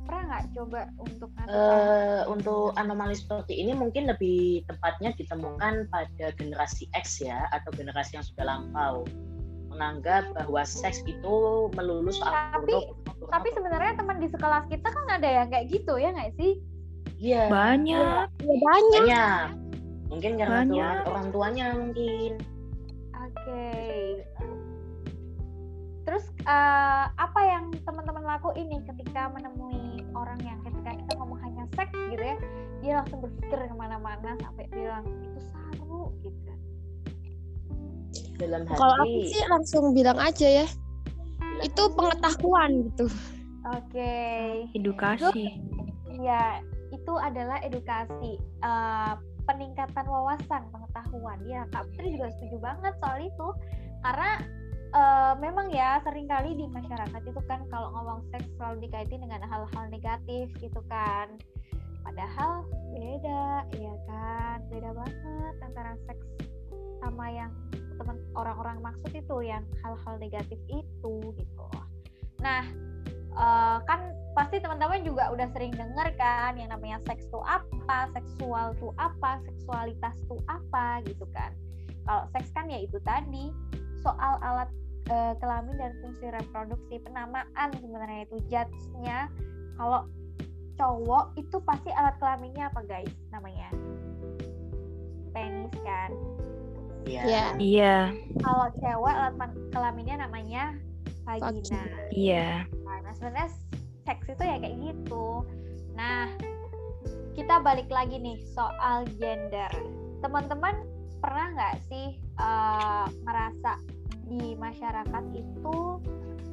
Pernah 0.06 0.22
nggak 0.30 0.46
coba 0.54 0.80
untuk? 1.02 1.30
Eh, 1.50 2.22
untuk 2.30 2.78
anomali 2.78 3.18
seperti 3.18 3.58
ini 3.58 3.74
mungkin 3.74 4.06
lebih 4.06 4.66
tepatnya 4.70 5.14
ditemukan 5.18 5.90
pada 5.90 6.26
generasi 6.38 6.86
X 6.94 7.26
ya 7.26 7.50
atau 7.50 7.74
generasi 7.74 8.22
yang 8.22 8.26
sudah 8.26 8.46
lampau 8.46 9.06
menganggap 9.70 10.30
bahwa 10.34 10.66
seks 10.66 11.06
itu 11.06 11.36
melulu 11.78 12.10
soal 12.10 12.34
Tapi- 12.58 12.90
Tapi 13.30 13.48
sebenarnya 13.54 13.94
teman 14.02 14.18
di 14.18 14.26
sekelas 14.30 14.66
kita 14.66 14.90
kan 14.90 15.06
ada 15.10 15.30
yang 15.30 15.48
kayak 15.54 15.70
gitu 15.70 15.98
ya 16.02 16.10
nggak 16.10 16.34
sih? 16.38 16.58
Iya. 17.20 17.52
banyak. 17.52 18.28
Ya 18.42 18.56
banyak. 18.62 19.04
Banyak. 19.06 19.48
Mungkin 20.10 20.32
karena 20.42 20.66
Banyak. 20.66 20.96
orang 21.06 21.28
tuanya 21.30 21.66
mungkin. 21.78 22.32
Oke. 23.14 23.66
Terus 26.10 26.26
eh, 26.42 27.06
apa 27.06 27.42
yang 27.46 27.70
teman-teman 27.86 28.26
lakuin 28.26 28.66
nih 28.66 28.82
ketika 28.82 29.30
menemui 29.30 30.02
orang 30.18 30.42
yang 30.42 30.58
ketika 30.66 30.98
kita 30.98 31.12
ngomong 31.22 31.38
hanya 31.46 31.70
seks 31.78 31.94
gitu 32.10 32.18
ya, 32.18 32.38
dia 32.82 32.94
langsung 32.98 33.22
berpikir 33.22 33.70
ke 33.70 33.76
mana-mana 33.78 34.34
sampai 34.42 34.66
bilang 34.74 35.06
itu 35.06 35.40
saru 35.54 36.10
gitu. 36.26 36.50
Dalam 38.42 38.66
hati. 38.66 38.80
Kalau 38.82 38.96
aku 39.06 39.20
sih 39.30 39.44
langsung 39.54 39.86
bilang 39.94 40.18
aja 40.18 40.66
ya, 40.66 40.68
itu 41.62 41.84
pengetahuan 41.94 42.90
gitu. 42.90 43.06
Oke. 43.70 44.18
Edukasi. 44.74 45.62
Ya, 46.26 46.58
itu 46.90 47.14
adalah 47.22 47.62
edukasi, 47.62 48.42
eh, 48.42 49.14
peningkatan 49.46 50.10
wawasan, 50.10 50.74
pengetahuan. 50.74 51.38
Ya, 51.46 51.70
Kak 51.70 51.86
Putri 51.94 52.18
juga 52.18 52.34
setuju 52.34 52.58
banget 52.66 52.98
soal 52.98 53.30
itu. 53.30 53.48
Karena 54.02 54.42
eh, 54.90 55.34
memang 55.38 55.70
ya 55.70 56.02
sering 56.02 56.26
kali 56.26 56.58
di 56.58 56.66
masyarakat 56.66 57.22
itu 57.26 57.42
kan 57.46 57.62
kalau 57.70 57.94
ngomong 57.94 58.20
seks 58.34 58.50
selalu 58.58 58.90
dikaitin 58.90 59.22
dengan 59.22 59.46
hal-hal 59.46 59.86
negatif 59.90 60.50
gitu 60.58 60.82
kan. 60.90 61.30
Padahal 62.02 62.66
beda, 62.96 63.70
ya 63.78 63.94
kan? 64.10 64.58
Beda 64.72 64.90
banget 64.96 65.54
antara 65.62 65.94
seks 66.10 66.26
sama 67.00 67.30
yang 67.32 67.52
teman 68.00 68.18
orang-orang 68.34 68.80
maksud 68.80 69.12
itu 69.12 69.36
yang 69.44 69.64
hal-hal 69.84 70.16
negatif 70.18 70.58
itu 70.72 71.16
gitu. 71.36 71.68
Nah, 72.40 72.64
eh, 73.36 73.78
kan 73.84 74.16
pasti 74.34 74.64
teman-teman 74.64 75.04
juga 75.04 75.30
udah 75.36 75.48
sering 75.52 75.76
denger 75.76 76.16
kan 76.16 76.56
yang 76.56 76.72
namanya 76.72 77.04
seks 77.06 77.28
tuh 77.28 77.44
apa, 77.44 78.08
seksual 78.16 78.72
tuh 78.80 78.96
apa, 78.96 79.44
seksualitas 79.44 80.16
tuh 80.26 80.40
apa 80.48 81.04
gitu 81.06 81.28
kan. 81.36 81.52
Kalau 82.08 82.26
seks 82.34 82.50
kan 82.56 82.72
ya 82.72 82.80
itu 82.82 82.98
tadi 83.04 83.52
soal 84.02 84.40
alat 84.42 84.70
eh, 85.10 85.34
kelamin 85.42 85.76
dan 85.80 85.92
fungsi 86.04 86.26
reproduksi 86.30 86.96
penamaan 87.02 87.70
sebenarnya 87.80 88.28
itu 88.30 88.38
judge-nya 88.48 89.28
kalau 89.80 90.06
cowok 90.80 91.36
itu 91.36 91.58
pasti 91.68 91.92
alat 91.92 92.16
kelaminnya 92.18 92.72
apa 92.72 92.82
guys 92.88 93.14
namanya 93.32 93.70
penis 95.36 95.74
kan 95.84 96.12
Iya. 97.08 97.24
Ya. 97.26 97.46
Iya, 97.58 97.96
kalau 98.44 98.68
cewek 98.78 99.14
alat 99.18 99.34
kelaminnya 99.74 100.16
namanya 100.30 100.78
vagina 101.26 101.82
iya. 102.14 102.70
Nah, 102.86 103.14
sebenarnya 103.18 103.50
seks 104.06 104.26
itu 104.30 104.44
ya 104.44 104.58
kayak 104.62 104.78
gitu. 104.78 105.46
Nah, 105.98 106.30
kita 107.34 107.62
balik 107.66 107.90
lagi 107.90 108.18
nih 108.22 108.38
soal 108.54 109.10
gender. 109.18 109.72
Teman-teman 110.22 110.86
pernah 111.18 111.50
nggak 111.56 111.76
sih 111.90 112.20
ngerasa 113.26 113.72
di 114.30 114.54
masyarakat 114.56 115.24
itu 115.34 115.78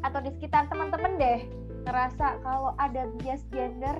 atau 0.00 0.19
di 0.25 0.31
sekitar 0.38 0.66
teman-teman 0.73 1.21
deh 1.21 1.40
ngerasa 1.87 2.43
kalau 2.43 2.75
ada 2.83 3.07
bias 3.21 3.45
gender? 3.55 3.95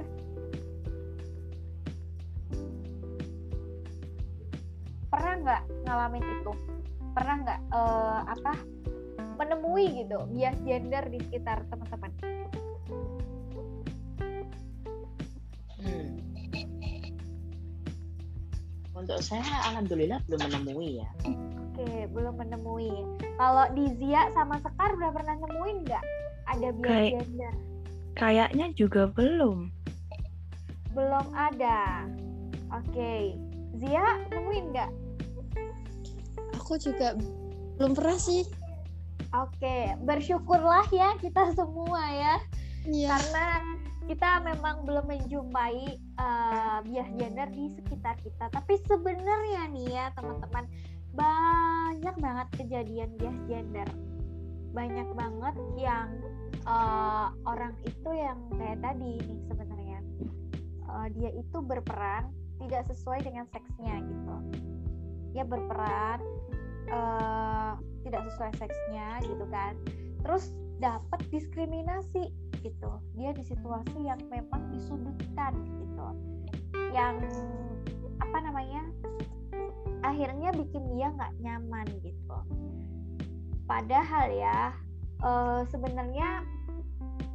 Pernah 5.07 5.35
nggak 5.45 5.63
ngalamin 5.87 6.25
itu? 6.25 6.53
Pernah 7.15 7.37
nggak 7.47 7.61
eh, 7.71 8.21
apa 8.27 8.53
menemui 9.37 10.03
gitu 10.05 10.19
bias 10.33 10.59
gender 10.67 11.05
di 11.07 11.19
sekitar 11.31 11.63
teman-teman? 11.71 12.11
Hmm. 15.79 16.19
Untuk 18.97 19.21
saya 19.23 19.47
alhamdulillah 19.71 20.25
belum 20.27 20.41
menemui 20.51 21.05
ya. 21.05 21.09
Oke, 21.77 22.09
belum 22.09 22.41
menemui. 22.41 22.89
Kalau 23.37 23.69
di 23.77 23.85
Zia 24.01 24.33
sama 24.33 24.57
Sekar 24.65 24.97
udah 24.97 25.13
pernah 25.13 25.37
nemuin 25.37 25.85
nggak 25.85 26.05
ada 26.49 26.69
bias 26.73 26.89
Kayak- 26.89 27.13
gender? 27.21 27.55
Kayaknya 28.17 28.67
juga 28.73 29.03
belum. 29.13 29.69
Belum 30.97 31.27
ada. 31.37 32.09
Oke, 32.73 33.37
Zia 33.77 34.25
nemuin 34.33 34.65
nggak? 34.73 34.91
Aku 36.57 36.81
juga 36.81 37.13
belum 37.77 37.93
pernah 37.93 38.17
sih. 38.17 38.49
Oke, 39.37 39.93
bersyukurlah 40.01 40.89
ya 40.89 41.13
kita 41.21 41.53
semua 41.53 42.01
ya, 42.09 42.35
Iya. 42.89 43.13
karena 43.13 43.47
kita 44.09 44.41
memang 44.41 44.89
belum 44.89 45.05
menjumpai 45.05 45.77
eh, 46.17 46.79
bias 46.89 47.11
gender 47.21 47.53
di 47.53 47.69
sekitar 47.69 48.17
kita. 48.25 48.49
Tapi 48.49 48.81
sebenarnya 48.81 49.69
nih 49.69 49.93
ya 49.93 50.09
teman-teman, 50.17 50.65
banyak 51.17 52.17
banget 52.21 52.49
kejadian 52.61 53.11
bias 53.17 53.39
gender. 53.49 53.89
Banyak 54.77 55.09
banget 55.17 55.57
yang 55.81 56.13
eh, 56.69 57.29
orang 57.49 57.73
itu 57.83 58.11
yang 58.13 58.39
kayak 58.55 58.79
tadi 58.85 59.19
nih 59.25 59.41
sebenarnya 59.49 59.87
Eh, 60.87 61.09
dia 61.19 61.31
itu 61.35 61.59
berperan 61.61 62.31
tidak 62.63 62.87
sesuai 62.89 63.27
dengan 63.27 63.45
seksnya 63.51 64.01
gitu. 64.07 64.37
Dia 65.35 65.45
berperan 65.45 66.23
eh, 66.89 67.73
tidak 68.07 68.23
sesuai 68.33 68.53
seksnya 68.57 69.09
gitu 69.27 69.45
kan. 69.51 69.75
Terus 70.23 70.55
dapat 70.79 71.21
diskriminasi 71.29 72.31
gitu. 72.63 72.91
Dia 73.19 73.35
di 73.35 73.45
situasi 73.45 73.99
yang 74.07 74.21
memang 74.31 74.63
disudutkan 74.73 75.53
gitu. 75.85 76.09
Yang 76.95 77.29
apa 78.23 78.39
namanya? 78.41 78.87
Akhirnya 80.07 80.55
bikin 80.55 80.85
dia 80.95 81.11
nggak 81.11 81.33
nyaman 81.43 81.87
gitu. 82.03 82.39
Padahal 83.67 84.27
ya 84.31 84.71
eh, 85.23 85.61
sebenarnya 85.75 86.47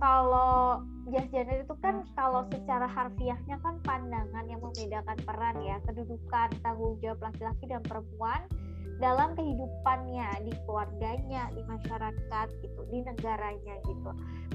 kalau 0.01 0.81
bias 1.05 1.29
gender 1.29 1.61
itu 1.61 1.75
kan 1.81 2.05
kalau 2.17 2.45
secara 2.49 2.89
harfiahnya 2.89 3.57
kan 3.61 3.77
pandangan 3.85 4.45
yang 4.49 4.61
membedakan 4.61 5.17
peran 5.25 5.57
ya 5.61 5.77
kedudukan 5.85 6.49
tanggung 6.61 6.97
jawab 7.01 7.19
laki-laki 7.21 7.65
dan 7.69 7.81
perempuan 7.85 8.41
dalam 9.01 9.33
kehidupannya 9.33 10.45
di 10.45 10.53
keluarganya 10.65 11.49
di 11.57 11.61
masyarakat 11.65 12.47
gitu 12.61 12.81
di 12.93 13.01
negaranya 13.01 13.75
gitu 13.89 14.11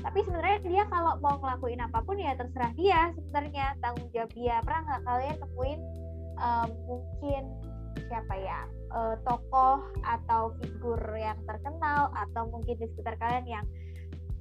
tapi 0.07 0.23
sebenarnya 0.23 0.59
dia 0.63 0.83
kalau 0.87 1.19
mau 1.19 1.35
ngelakuin 1.43 1.83
apa 1.83 1.99
pun 2.07 2.15
ya 2.15 2.39
terserah 2.39 2.73
dia 2.79 3.11
sebenarnya 3.19 3.75
tanggung 3.83 4.07
jawab 4.15 4.31
dia 4.39 4.63
pernah 4.63 4.83
nggak 4.87 5.03
kalian 5.03 5.37
nemuin 5.43 5.81
um, 6.39 6.69
mungkin 6.87 7.43
siapa 8.09 8.35
ya 8.37 8.69
uh, 8.93 9.15
tokoh 9.25 9.81
atau 10.05 10.53
figur 10.61 11.01
yang 11.17 11.37
terkenal 11.49 12.13
atau 12.13 12.49
mungkin 12.49 12.77
di 12.77 12.87
sekitar 12.95 13.17
kalian 13.19 13.47
yang 13.61 13.65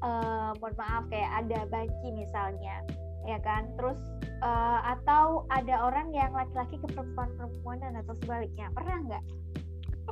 uh, 0.03 0.51
mohon 0.59 0.75
maaf 0.75 1.03
kayak 1.09 1.31
ada 1.45 1.65
banci 1.71 2.07
misalnya 2.13 2.83
ya 3.25 3.41
kan 3.41 3.65
terus 3.79 3.97
uh, 4.45 4.79
atau 4.97 5.49
ada 5.49 5.89
orang 5.89 6.13
yang 6.13 6.29
laki-laki 6.31 6.77
ke 6.77 6.87
perempuan-perempuan 6.93 7.81
dan 7.81 7.97
atau 7.97 8.13
sebaliknya 8.21 8.69
pernah 8.73 8.97
nggak 9.05 9.25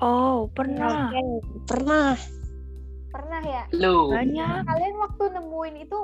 Oh, 0.02 0.50
pernah. 0.58 1.14
Oke, 1.14 1.22
pernah. 1.70 2.18
pernah 3.14 3.46
ya 3.46 3.64
Lu. 3.78 4.10
Banyak. 4.10 4.66
kalian 4.66 4.96
waktu 4.98 5.24
nemuin 5.38 5.76
itu 5.86 6.00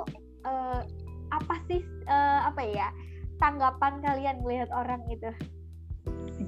uh, 0.46 0.78
apa 1.34 1.54
sih 1.66 1.82
uh, 2.06 2.46
apa 2.46 2.62
ya 2.62 2.94
tanggapan 3.42 3.98
kalian 3.98 4.46
melihat 4.46 4.70
orang 4.70 5.02
itu 5.10 5.26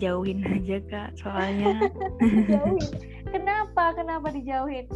Jauhin 0.00 0.44
aja, 0.56 0.78
Kak. 0.88 1.18
Soalnya 1.20 1.92
kenapa 3.34 3.96
kenapa 3.96 4.28
dijauhin 4.32 4.86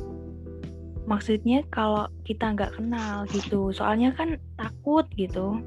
maksudnya 1.07 1.63
kalau 1.71 2.11
kita 2.27 2.53
nggak 2.53 2.75
kenal 2.77 3.25
gitu. 3.31 3.71
Soalnya 3.71 4.13
kan 4.13 4.37
takut 4.59 5.07
gitu. 5.15 5.63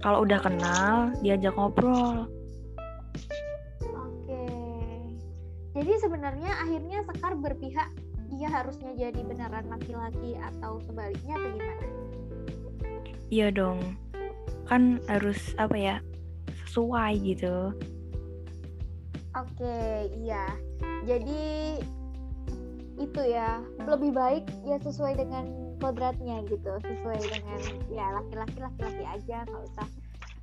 Kalau 0.00 0.24
udah 0.24 0.40
kenal, 0.40 1.12
diajak 1.20 1.56
ngobrol. 1.56 2.28
Oke. 3.84 4.44
Jadi 5.76 5.92
sebenarnya 6.00 6.50
akhirnya 6.60 7.04
Sekar 7.08 7.32
berpihak 7.36 7.88
dia 8.34 8.48
harusnya 8.50 8.92
jadi 8.96 9.20
beneran 9.22 9.68
laki-laki 9.70 10.34
atau 10.40 10.80
sebaliknya 10.84 11.38
atau 11.38 11.50
gimana? 11.54 11.86
Iya 13.32 13.48
dong. 13.52 13.80
Kan 14.68 15.00
harus 15.08 15.52
apa 15.60 15.76
ya? 15.76 15.96
Sesuai 16.64 17.20
gitu. 17.22 17.72
Oke, 19.34 20.08
iya. 20.22 20.46
Jadi 21.02 21.82
itu 22.94 23.20
ya 23.26 23.58
lebih 23.82 24.14
baik 24.14 24.46
ya 24.62 24.78
sesuai 24.78 25.18
dengan 25.18 25.50
kodratnya 25.82 26.46
gitu, 26.46 26.78
sesuai 26.78 27.18
dengan 27.18 27.60
ya 27.90 28.14
laki-laki 28.14 28.58
laki-laki 28.62 29.02
aja 29.02 29.42
nggak 29.42 29.62
usah 29.74 29.88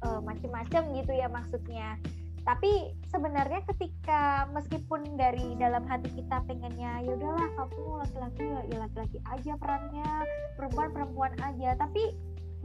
eh, 0.03 0.19
macem-macem 0.19 0.83
gitu 0.91 1.11
ya 1.15 1.31
maksudnya. 1.31 1.95
Tapi 2.41 2.91
sebenarnya 3.13 3.61
ketika 3.69 4.49
meskipun 4.51 5.05
dari 5.15 5.55
dalam 5.61 5.85
hati 5.85 6.09
kita 6.11 6.41
pengennya 6.49 7.05
ya 7.05 7.11
udahlah 7.15 7.47
kamu 7.55 8.01
laki-laki 8.01 8.43
ya, 8.43 8.77
laki-laki 8.81 9.17
aja 9.29 9.53
perannya, 9.55 10.11
perempuan 10.59 10.89
perempuan 10.91 11.33
aja. 11.39 11.79
Tapi 11.79 12.03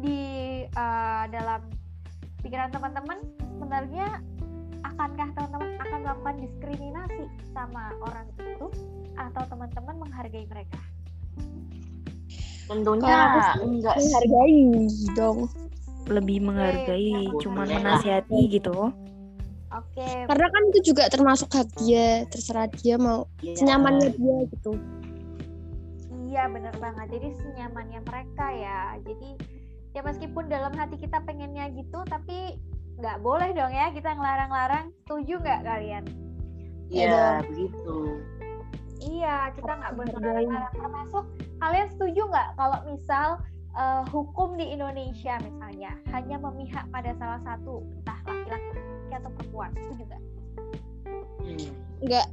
di 0.03 0.21
eh, 0.67 1.25
dalam 1.31 1.63
pikiran 2.43 2.75
teman-teman 2.75 3.23
sebenarnya 3.63 4.19
akankah 4.83 5.29
teman-teman 5.35 5.71
akan 5.83 5.96
melakukan 6.07 6.39
diskriminasi 6.39 7.27
sama 7.51 7.91
orang 8.07 8.31
itu 8.39 8.67
atau 9.19 9.43
teman-teman 9.51 10.07
menghargai 10.07 10.47
mereka? 10.47 10.79
Tentunya 12.71 13.11
aku 13.11 13.39
enggak. 13.67 13.95
Menghargai 13.99 14.63
dong. 15.19 15.39
Lebih 16.07 16.39
menghargai, 16.47 17.27
nggak 17.27 17.43
cuman 17.43 17.67
boleh 17.67 17.75
lah. 17.75 17.83
menasihati 17.83 18.41
gitu. 18.55 18.95
Oke, 19.67 20.07
Karena 20.07 20.47
kan 20.47 20.63
itu 20.71 20.95
juga 20.95 21.11
termasuk 21.11 21.51
hak 21.51 21.69
dia, 21.83 22.23
terserah 22.31 22.71
dia 22.71 22.95
mau 22.97 23.27
Iya. 23.43 23.59
senyamannya 23.61 24.15
dia 24.15 24.37
gitu. 24.55 24.79
iya 26.27 26.47
bener 26.47 26.71
banget. 26.79 27.07
Jadi 27.19 27.29
senyamannya 27.43 28.01
mereka 28.07 28.47
ya. 28.55 28.95
Jadi 29.03 29.31
ya 29.91 30.01
meskipun 30.07 30.47
dalam 30.47 30.71
hati 30.77 31.01
kita 31.01 31.19
pengennya 31.27 31.67
gitu, 31.75 31.99
tapi 32.07 32.55
nggak 32.97 33.19
boleh 33.21 33.53
dong 33.53 33.73
ya 33.73 33.93
kita 33.93 34.11
ngelarang-larang. 34.13 34.87
Setuju 35.05 35.35
nggak 35.39 35.61
kalian? 35.63 36.05
Iya, 36.89 37.43
begitu. 37.45 37.97
Iya, 38.97 39.53
kita 39.53 39.69
nggak 39.71 39.93
boleh 39.95 40.13
Menghargai. 40.17 40.47
melarang 40.49 40.75
termasuk 40.75 41.25
kalian 41.61 41.89
setuju 41.93 42.21
nggak 42.27 42.49
kalau 42.57 42.79
misal 42.89 43.29
eh, 43.77 44.03
hukum 44.09 44.57
di 44.57 44.73
Indonesia 44.73 45.37
misalnya 45.39 45.93
hanya 46.11 46.37
memihak 46.41 46.89
pada 46.89 47.13
salah 47.21 47.41
satu 47.45 47.85
entah 47.93 48.19
laki-laki 48.25 48.73
atau 49.13 49.31
perempuan, 49.37 49.71
setuju 49.77 50.03
nggak? 50.07 50.23
Hmm. 51.45 51.71
Enggak 52.01 52.27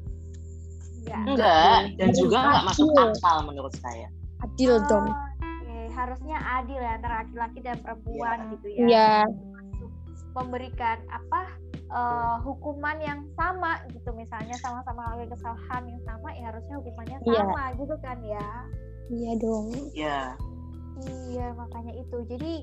Nggak. 1.03 1.23
Enggak, 1.27 1.79
dan 1.99 2.09
juga 2.15 2.37
enggak 2.39 2.63
masuk 2.63 2.87
Iya. 2.89 3.03
akal 3.11 3.37
menurut 3.43 3.73
saya. 3.75 4.07
adil 4.39 4.71
Oh, 4.75 4.87
dong. 4.87 5.07
Oke, 5.11 5.77
harusnya 5.91 6.37
adil 6.39 6.79
ya 6.79 6.91
antara 6.95 7.15
laki-laki 7.23 7.59
dan 7.59 7.75
perempuan 7.83 8.37
gitu 8.55 8.67
ya. 8.71 8.85
Iya. 8.87 9.09
Memberikan 10.33 10.97
apa 11.09 11.45
eh, 11.93 12.37
hukuman 12.41 12.97
yang 12.97 13.21
sama 13.37 13.77
gitu 13.93 14.09
misalnya 14.17 14.57
sama-sama 14.57 15.13
melakukan 15.13 15.37
kesalahan 15.37 15.83
yang 15.85 16.01
sama 16.09 16.29
ya 16.33 16.43
harusnya 16.49 16.75
hukumannya 16.81 17.17
Iya. 17.21 17.37
sama 17.45 17.63
gitu 17.77 17.95
kan 18.01 18.17
ya. 18.25 18.49
Iya 19.13 19.31
dong. 19.37 19.65
Iya. 19.93 20.19
Iya, 21.03 21.47
makanya 21.57 21.93
itu. 21.97 22.17
Jadi 22.29 22.53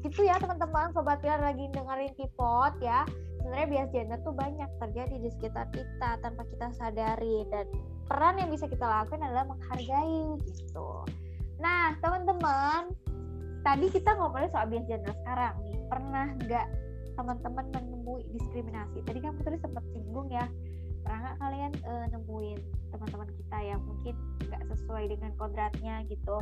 itu 0.00 0.20
ya 0.24 0.40
teman-teman 0.40 0.92
sobat 0.96 1.20
pilar 1.20 1.40
lagi 1.40 1.68
dengerin 1.72 2.12
Kipot 2.16 2.74
ya. 2.80 3.04
Sebenarnya 3.40 3.68
bias 3.68 3.90
gender 3.92 4.18
tuh 4.20 4.36
banyak 4.36 4.68
terjadi 4.80 5.16
di 5.16 5.28
sekitar 5.32 5.68
kita 5.72 6.20
tanpa 6.20 6.44
kita 6.44 6.68
sadari 6.76 7.48
dan 7.48 7.64
peran 8.04 8.36
yang 8.36 8.52
bisa 8.52 8.68
kita 8.68 8.84
lakukan 8.84 9.24
adalah 9.24 9.48
menghargai 9.48 10.36
gitu. 10.44 10.90
Nah, 11.56 11.96
teman-teman, 12.00 12.92
tadi 13.60 13.86
kita 13.88 14.16
ngomongin 14.16 14.52
soal 14.52 14.68
bias 14.68 14.84
gender 14.84 15.12
sekarang 15.24 15.56
nih. 15.64 15.78
Pernah 15.88 16.26
nggak 16.44 16.66
teman-teman 17.20 17.68
menemui 17.76 18.24
diskriminasi? 18.32 19.04
Tadi 19.04 19.18
kan 19.20 19.36
Putri 19.36 19.60
sempat 19.60 19.84
singgung 19.92 20.32
ya. 20.32 20.48
Pernah 21.04 21.18
nggak 21.20 21.36
kalian 21.44 21.72
eh, 21.76 22.06
nemuin 22.16 22.58
teman-teman 22.96 23.28
kita 23.36 23.58
yang 23.60 23.80
mungkin 23.84 24.14
nggak 24.48 24.62
sesuai 24.72 25.04
dengan 25.12 25.30
kodratnya 25.36 26.08
gitu? 26.08 26.40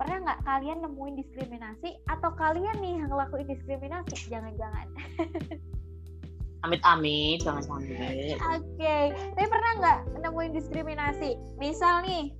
pernah 0.00 0.16
nggak 0.24 0.40
kalian 0.48 0.78
nemuin 0.80 1.14
diskriminasi 1.20 2.00
atau 2.08 2.32
kalian 2.32 2.72
nih 2.80 3.04
yang 3.04 3.12
ngelakuin 3.12 3.44
diskriminasi 3.52 4.16
jangan-jangan 4.32 4.88
Amit-amit, 6.64 7.40
jangan 7.44 7.64
sampai. 7.64 8.36
oke 8.40 8.96
tapi 9.36 9.44
pernah 9.44 9.72
nggak 9.76 9.98
nemuin 10.24 10.52
diskriminasi 10.56 11.36
misal 11.60 12.00
nih 12.08 12.32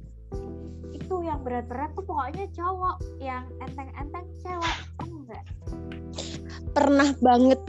itu 0.96 1.14
yang 1.20 1.44
berat-berat 1.44 1.92
tuh 1.92 2.04
pokoknya 2.08 2.48
cowok 2.56 2.96
yang 3.20 3.44
enteng-enteng 3.60 4.24
cewek 4.40 4.76
pernah 4.96 5.20
nggak 5.28 5.44
Pernah 6.70 7.11
banget. 7.18 7.61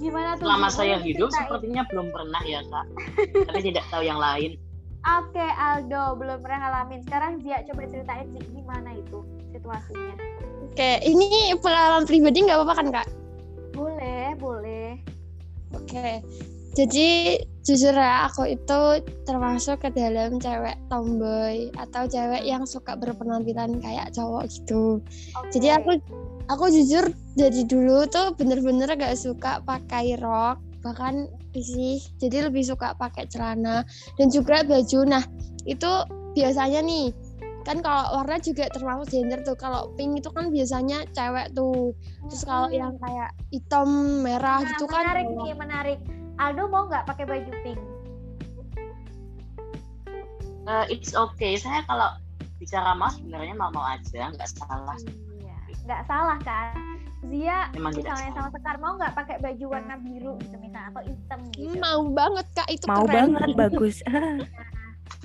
gimana 0.00 0.32
tuh 0.34 0.48
Selama 0.48 0.68
saya 0.72 0.96
hidup 0.96 1.28
diceritain? 1.28 1.44
sepertinya 1.44 1.82
belum 1.92 2.06
pernah 2.08 2.42
ya, 2.42 2.60
Kak. 2.64 2.86
Tapi 3.52 3.60
tidak 3.60 3.84
tahu 3.88 4.02
yang 4.02 4.16
lain. 4.16 4.56
oke 5.00 5.46
Aldo 5.56 6.16
belum 6.16 6.38
pernah 6.40 6.58
ngalamin 6.60 7.00
sekarang 7.04 7.40
Zia 7.40 7.64
coba 7.64 7.88
ceritain 7.88 8.28
sih 8.32 8.44
gimana 8.52 8.92
itu 8.92 9.24
situasinya 9.48 10.12
Oke, 10.60 11.00
ini 11.02 11.56
pengalaman 11.56 12.04
pribadi 12.04 12.44
nggak 12.44 12.58
apa-apa 12.60 12.74
kan 12.76 12.86
kak? 12.92 13.08
boleh 13.72 14.36
boleh 14.36 15.00
Oke. 15.72 16.20
Jadi 16.70 17.40
jujur 17.64 17.96
ya 17.96 18.28
aku 18.28 18.46
itu 18.46 18.80
termasuk 19.24 19.82
ke 19.82 19.88
dalam 19.90 20.36
cewek 20.36 20.76
tomboy 20.86 21.66
atau 21.74 22.04
cewek 22.04 22.44
yang 22.44 22.62
suka 22.62 22.94
berpenampilan 22.94 23.80
kayak 23.80 24.12
cowok 24.12 24.46
gitu. 24.52 25.00
Oke. 25.34 25.48
Jadi 25.56 25.68
aku 25.74 25.90
aku 26.50 26.66
jujur 26.68 27.14
dari 27.38 27.62
dulu 27.62 28.04
tuh 28.10 28.34
bener-bener 28.34 28.90
gak 28.98 29.14
suka 29.14 29.62
pakai 29.62 30.18
rok 30.18 30.58
bahkan 30.80 31.28
sih 31.54 32.00
jadi 32.16 32.48
lebih 32.48 32.64
suka 32.64 32.96
pakai 32.96 33.28
celana 33.28 33.84
dan 34.16 34.26
juga 34.32 34.64
baju. 34.64 35.00
Nah 35.06 35.22
itu 35.68 35.90
biasanya 36.32 36.80
nih 36.80 37.12
kan 37.68 37.84
kalau 37.84 38.16
warna 38.16 38.40
juga 38.40 38.72
termasuk 38.72 39.12
gender 39.12 39.44
tuh 39.44 39.52
kalau 39.52 39.92
pink 40.00 40.24
itu 40.24 40.32
kan 40.32 40.48
biasanya 40.48 41.04
cewek 41.12 41.52
tuh 41.52 41.92
terus 42.32 42.42
kalau 42.48 42.72
Hmm. 42.72 42.80
yang 42.80 42.92
kayak 42.96 43.30
hitam 43.52 43.88
merah 44.24 44.64
Nah, 44.64 44.68
gitu 44.72 44.84
kan 44.88 45.04
menarik 45.04 45.28
nih, 45.28 45.52
menarik. 45.54 45.98
Aldo 46.40 46.72
mau 46.72 46.88
nggak 46.88 47.04
pakai 47.04 47.24
baju 47.28 47.52
pink? 47.60 47.80
Eh, 50.64 50.84
it's 50.88 51.12
okay. 51.12 51.60
Saya 51.60 51.84
kalau 51.84 52.08
bicara 52.56 52.96
mau 52.96 53.12
sebenarnya 53.12 53.52
mau-mau 53.52 53.84
aja, 53.84 54.32
nggak 54.32 54.48
salah. 54.56 54.96
Iya, 54.96 55.29
nggak 55.86 56.02
salah 56.08 56.38
kan? 56.42 56.74
Zia, 57.20 57.68
Memang 57.76 57.92
misalnya 57.92 58.32
sama 58.32 58.48
salah. 58.48 58.52
Sekar 58.56 58.76
mau 58.80 58.92
nggak 58.96 59.12
pakai 59.12 59.36
baju 59.44 59.64
warna 59.68 59.94
biru 60.00 60.32
gitu 60.40 60.56
misalnya 60.56 60.88
atau 60.88 61.02
hitam 61.04 61.40
gitu? 61.52 61.68
Hmm, 61.68 61.80
mau 61.84 62.02
banget 62.16 62.46
kak 62.56 62.68
itu 62.72 62.84
Mau 62.88 63.04
keren 63.04 63.36
banget, 63.36 63.50
bagus. 63.68 63.96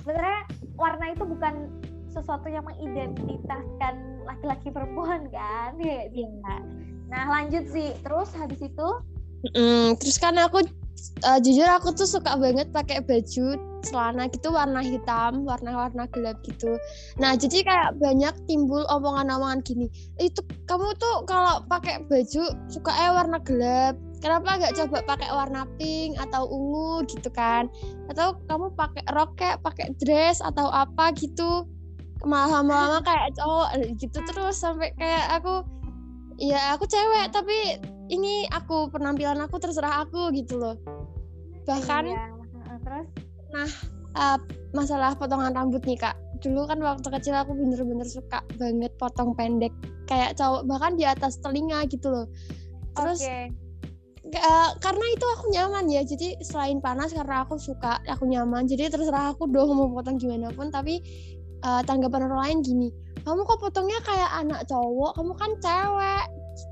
Sebenarnya 0.04 0.40
warna 0.76 1.04
itu 1.16 1.24
bukan 1.24 1.54
sesuatu 2.12 2.46
yang 2.48 2.64
mengidentitaskan 2.68 3.94
laki-laki 4.28 4.68
perempuan 4.68 5.28
kan 5.32 5.76
kayak 5.80 6.12
gitu. 6.12 6.54
Nah 7.08 7.24
lanjut 7.32 7.64
sih, 7.72 7.96
terus 8.04 8.32
habis 8.36 8.60
itu 8.60 8.88
Mm, 9.54 9.94
terus 10.00 10.16
kan 10.18 10.34
aku 10.42 10.64
uh, 11.24 11.38
jujur 11.40 11.68
aku 11.68 11.92
tuh 11.92 12.08
suka 12.08 12.36
banget 12.36 12.68
pakai 12.72 13.00
baju 13.04 13.56
celana 13.86 14.26
gitu 14.26 14.50
warna 14.50 14.82
hitam, 14.82 15.46
warna-warna 15.46 16.10
gelap 16.10 16.42
gitu. 16.42 16.74
Nah, 17.22 17.38
jadi 17.38 17.62
kayak 17.62 17.90
banyak 18.02 18.34
timbul 18.50 18.82
omongan-omongan 18.90 19.62
gini. 19.62 19.86
Itu 20.18 20.42
kamu 20.66 20.98
tuh 20.98 21.22
kalau 21.30 21.62
pakai 21.70 22.02
baju 22.10 22.42
suka 22.66 22.90
eh 22.90 23.10
warna 23.14 23.38
gelap. 23.46 23.94
Kenapa 24.18 24.58
nggak 24.58 24.74
coba 24.74 24.98
pakai 25.06 25.30
warna 25.30 25.62
pink 25.78 26.18
atau 26.18 26.50
ungu 26.50 27.06
gitu 27.06 27.30
kan? 27.30 27.70
Atau 28.10 28.40
kamu 28.50 28.74
pakai 28.74 29.04
rok 29.14 29.38
kayak 29.38 29.62
pakai 29.62 29.94
dress 30.02 30.42
atau 30.42 30.66
apa 30.72 31.14
gitu? 31.14 31.68
Malah 32.26 32.64
lama-lama 32.64 32.98
kayak 33.06 33.38
cowok 33.38 33.70
gitu 34.02 34.18
terus 34.24 34.58
sampai 34.58 34.90
kayak 34.98 35.36
aku 35.36 35.62
ya 36.40 36.76
aku 36.76 36.84
cewek 36.88 37.32
tapi 37.32 37.80
ini 38.10 38.46
aku 38.54 38.90
penampilan 38.90 39.38
aku 39.42 39.58
terserah 39.58 40.06
aku 40.06 40.30
gitu 40.34 40.58
loh. 40.58 40.76
Bahkan 41.66 42.04
iya, 42.06 42.30
terus? 42.82 43.06
nah 43.50 43.70
uh, 44.18 44.38
masalah 44.74 45.14
potongan 45.18 45.54
rambut 45.54 45.82
nih 45.82 45.98
kak. 45.98 46.14
Dulu 46.38 46.68
kan 46.70 46.78
waktu 46.78 47.08
kecil 47.10 47.34
aku 47.34 47.56
bener-bener 47.56 48.06
suka 48.06 48.44
banget 48.60 48.92
potong 49.00 49.34
pendek 49.34 49.72
kayak 50.06 50.38
cowok 50.38 50.62
bahkan 50.70 50.94
di 50.94 51.02
atas 51.02 51.42
telinga 51.42 51.82
gitu 51.90 52.12
loh. 52.12 52.26
Terus 52.94 53.26
okay. 53.26 53.50
uh, 54.38 54.70
karena 54.78 55.06
itu 55.10 55.26
aku 55.38 55.44
nyaman 55.50 55.90
ya. 55.90 56.06
Jadi 56.06 56.38
selain 56.46 56.78
panas 56.78 57.10
karena 57.10 57.42
aku 57.42 57.58
suka 57.58 57.98
aku 58.06 58.30
nyaman. 58.30 58.70
Jadi 58.70 58.86
terserah 58.86 59.34
aku 59.34 59.50
dong 59.50 59.74
mau 59.74 59.90
potong 59.90 60.22
gimana 60.22 60.54
pun 60.54 60.70
tapi 60.70 61.02
uh, 61.66 61.82
tanggapan 61.82 62.30
orang 62.30 62.40
lain 62.46 62.58
gini 62.62 62.88
kamu 63.26 63.42
kok 63.42 63.58
potongnya 63.58 63.98
kayak 64.06 64.30
anak 64.38 64.62
cowok? 64.70 65.18
Kamu 65.18 65.34
kan 65.34 65.50
cewek. 65.58 66.26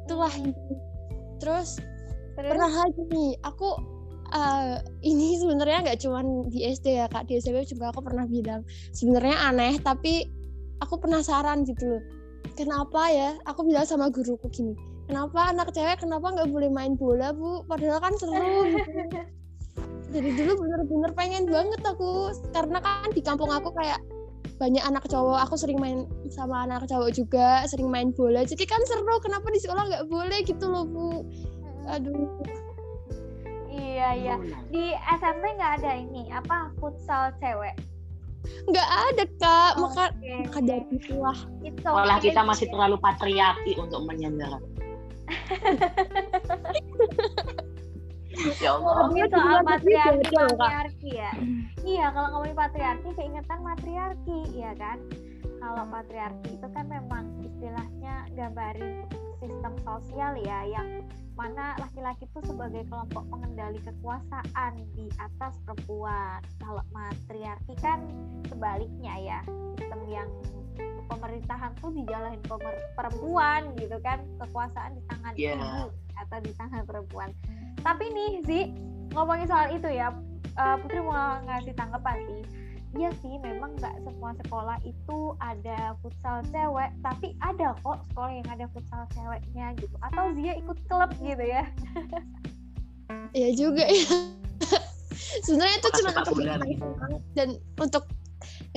Itulah. 0.07 0.31
Gitu 0.39 0.94
terus, 1.41 1.81
terus? 2.37 2.51
pernah 2.51 2.71
lagi 2.71 3.03
nih 3.11 3.31
aku 3.43 3.69
uh, 4.35 4.79
ini 5.03 5.39
sebenarnya 5.39 5.91
nggak 5.91 6.01
cuma 6.05 6.21
di 6.51 6.67
SD 6.67 7.01
ya 7.01 7.07
kak 7.11 7.31
di 7.31 7.39
SMP 7.39 7.65
juga 7.67 7.91
aku 7.95 8.01
pernah 8.05 8.25
bilang 8.29 8.63
sebenarnya 8.93 9.37
aneh 9.51 9.79
tapi 9.83 10.29
aku 10.83 11.01
penasaran 11.01 11.65
gitu 11.65 11.99
loh. 11.99 12.05
Kenapa 12.55 13.09
ya? 13.09 13.35
Aku 13.49 13.67
bilang 13.67 13.89
sama 13.89 14.13
guruku 14.13 14.47
gini 14.53 14.77
kenapa 15.09 15.53
anak 15.53 15.73
cewek 15.77 16.01
kenapa 16.01 16.33
nggak 16.33 16.51
boleh 16.51 16.71
main 16.73 16.97
bola 16.97 17.33
bu? 17.37 17.65
Padahal 17.69 18.01
kan 18.01 18.15
seru 18.17 18.73
gitu. 18.73 18.91
Dari 20.15 20.31
dulu 20.39 20.53
bener-bener 20.63 21.11
pengen 21.19 21.45
banget 21.51 21.81
aku 21.83 22.31
karena 22.55 22.79
kan 22.79 23.11
di 23.11 23.19
kampung 23.19 23.51
aku 23.51 23.75
kayak 23.75 23.99
banyak 24.59 24.85
anak 24.85 25.05
cowok. 25.11 25.39
Aku 25.49 25.55
sering 25.59 25.79
main 25.83 26.07
sama 26.31 26.67
anak 26.67 26.87
cowok 26.87 27.11
juga 27.15 27.67
sering 27.67 27.91
main 27.91 28.15
bola. 28.15 28.47
Jadi 28.47 28.65
kan 28.67 28.81
seru 28.87 29.19
kenapa 29.23 29.51
di 29.51 29.61
sekolah 29.61 29.85
nggak 29.91 30.07
boleh 30.09 30.39
gitu 30.47 30.67
loh 30.71 30.85
bu? 30.87 31.27
Aduh. 31.91 32.29
Iya 33.75 34.09
iya. 34.15 34.37
Di 34.71 34.95
SMP 35.19 35.45
nggak 35.59 35.83
ada 35.83 35.93
ini 35.99 36.31
apa 36.31 36.71
futsal 36.79 37.35
cewek? 37.43 37.75
Nggak 38.69 38.91
ada 39.11 39.25
kak. 39.41 39.73
Oh, 39.81 39.89
maka 39.89 40.13
okay. 40.15 40.39
maka 40.47 40.61
dari 40.63 40.87
itulah 40.95 41.39
sekolah 41.65 42.17
kita 42.21 42.45
masih 42.45 42.69
terlalu 42.69 43.01
patriarki 43.01 43.73
untuk 43.81 44.05
menyender 44.05 44.61
ya 48.61 48.71
Allah. 48.79 48.95
Ini 49.11 49.23
soal 49.31 49.59
patriarki, 49.63 50.35
patriarki 50.35 51.11
ya. 51.15 51.33
Iya, 51.85 52.07
kalau 52.13 52.29
ngomongin 52.35 52.57
patriarki, 52.57 53.09
keingetan 53.15 53.61
matriarki, 53.63 54.39
ya 54.57 54.73
kan? 54.77 54.99
Kalau 55.61 55.85
patriarki 55.89 56.51
itu 56.61 56.69
kan 56.77 56.85
memang 56.89 57.25
istilahnya 57.41 58.29
gambarin 58.37 59.09
sistem 59.41 59.73
sosial 59.85 60.33
ya, 60.41 60.65
yang 60.69 60.89
mana 61.35 61.75
laki-laki 61.83 62.25
itu 62.31 62.41
sebagai 62.47 62.87
kelompok 62.87 63.27
pengendali 63.29 63.81
kekuasaan 63.83 64.73
di 64.95 65.11
atas 65.19 65.59
perempuan. 65.67 66.41
Kalau 66.63 66.85
matriarki 66.95 67.75
kan 67.81 68.07
sebaliknya 68.49 69.15
ya, 69.21 69.41
sistem 69.77 70.01
yang 70.09 70.29
pemerintahan 71.11 71.73
tuh 71.81 71.93
dijalanin 71.93 72.41
perempuan 72.97 73.73
gitu 73.77 73.97
kan, 74.01 74.21
kekuasaan 74.41 74.97
di 74.97 75.03
tangan 75.11 75.33
yeah. 75.37 75.57
ibu 75.57 75.93
atau 76.15 76.39
di 76.41 76.53
tangan 76.55 76.83
perempuan 76.87 77.31
tapi 77.83 78.05
nih 78.13 78.33
sih 78.47 78.63
ngomongin 79.17 79.49
soal 79.49 79.73
itu 79.75 79.89
ya 79.91 80.15
uh, 80.61 80.77
Putri 80.79 81.01
mau 81.03 81.41
ngasih 81.43 81.75
tanggapan 81.75 82.19
sih 82.29 82.65
Iya 82.95 83.11
sih, 83.19 83.35
memang 83.43 83.75
nggak 83.75 84.07
semua 84.07 84.39
sekolah 84.39 84.79
itu 84.87 85.35
ada 85.43 85.99
futsal 85.99 86.47
cewek, 86.55 86.95
tapi 87.03 87.35
ada 87.43 87.75
kok 87.83 88.07
sekolah 88.07 88.31
yang 88.31 88.47
ada 88.47 88.71
futsal 88.71 89.03
ceweknya 89.19 89.75
gitu. 89.83 89.97
Atau 89.99 90.31
dia 90.39 90.55
ikut 90.55 90.79
klub 90.87 91.11
gitu 91.19 91.45
ya? 91.45 91.67
Iya 93.35 93.51
juga 93.59 93.85
ya. 93.85 94.07
Sebenarnya 95.45 95.77
itu 95.83 95.91
cuma 96.01 96.11
untuk 96.23 96.39
dan 97.35 97.49
untuk 97.77 98.05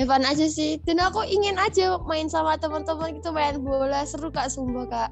Evan 0.01 0.25
aja 0.25 0.49
sih. 0.49 0.81
Dan 0.81 0.97
aku 0.97 1.21
ingin 1.29 1.55
aja 1.62 2.01
main 2.10 2.25
sama 2.25 2.57
teman-teman 2.57 3.21
gitu 3.21 3.29
main 3.29 3.62
bola 3.62 4.01
seru 4.03 4.33
kak 4.33 4.49
sumpah 4.49 4.89
kak. 4.89 5.10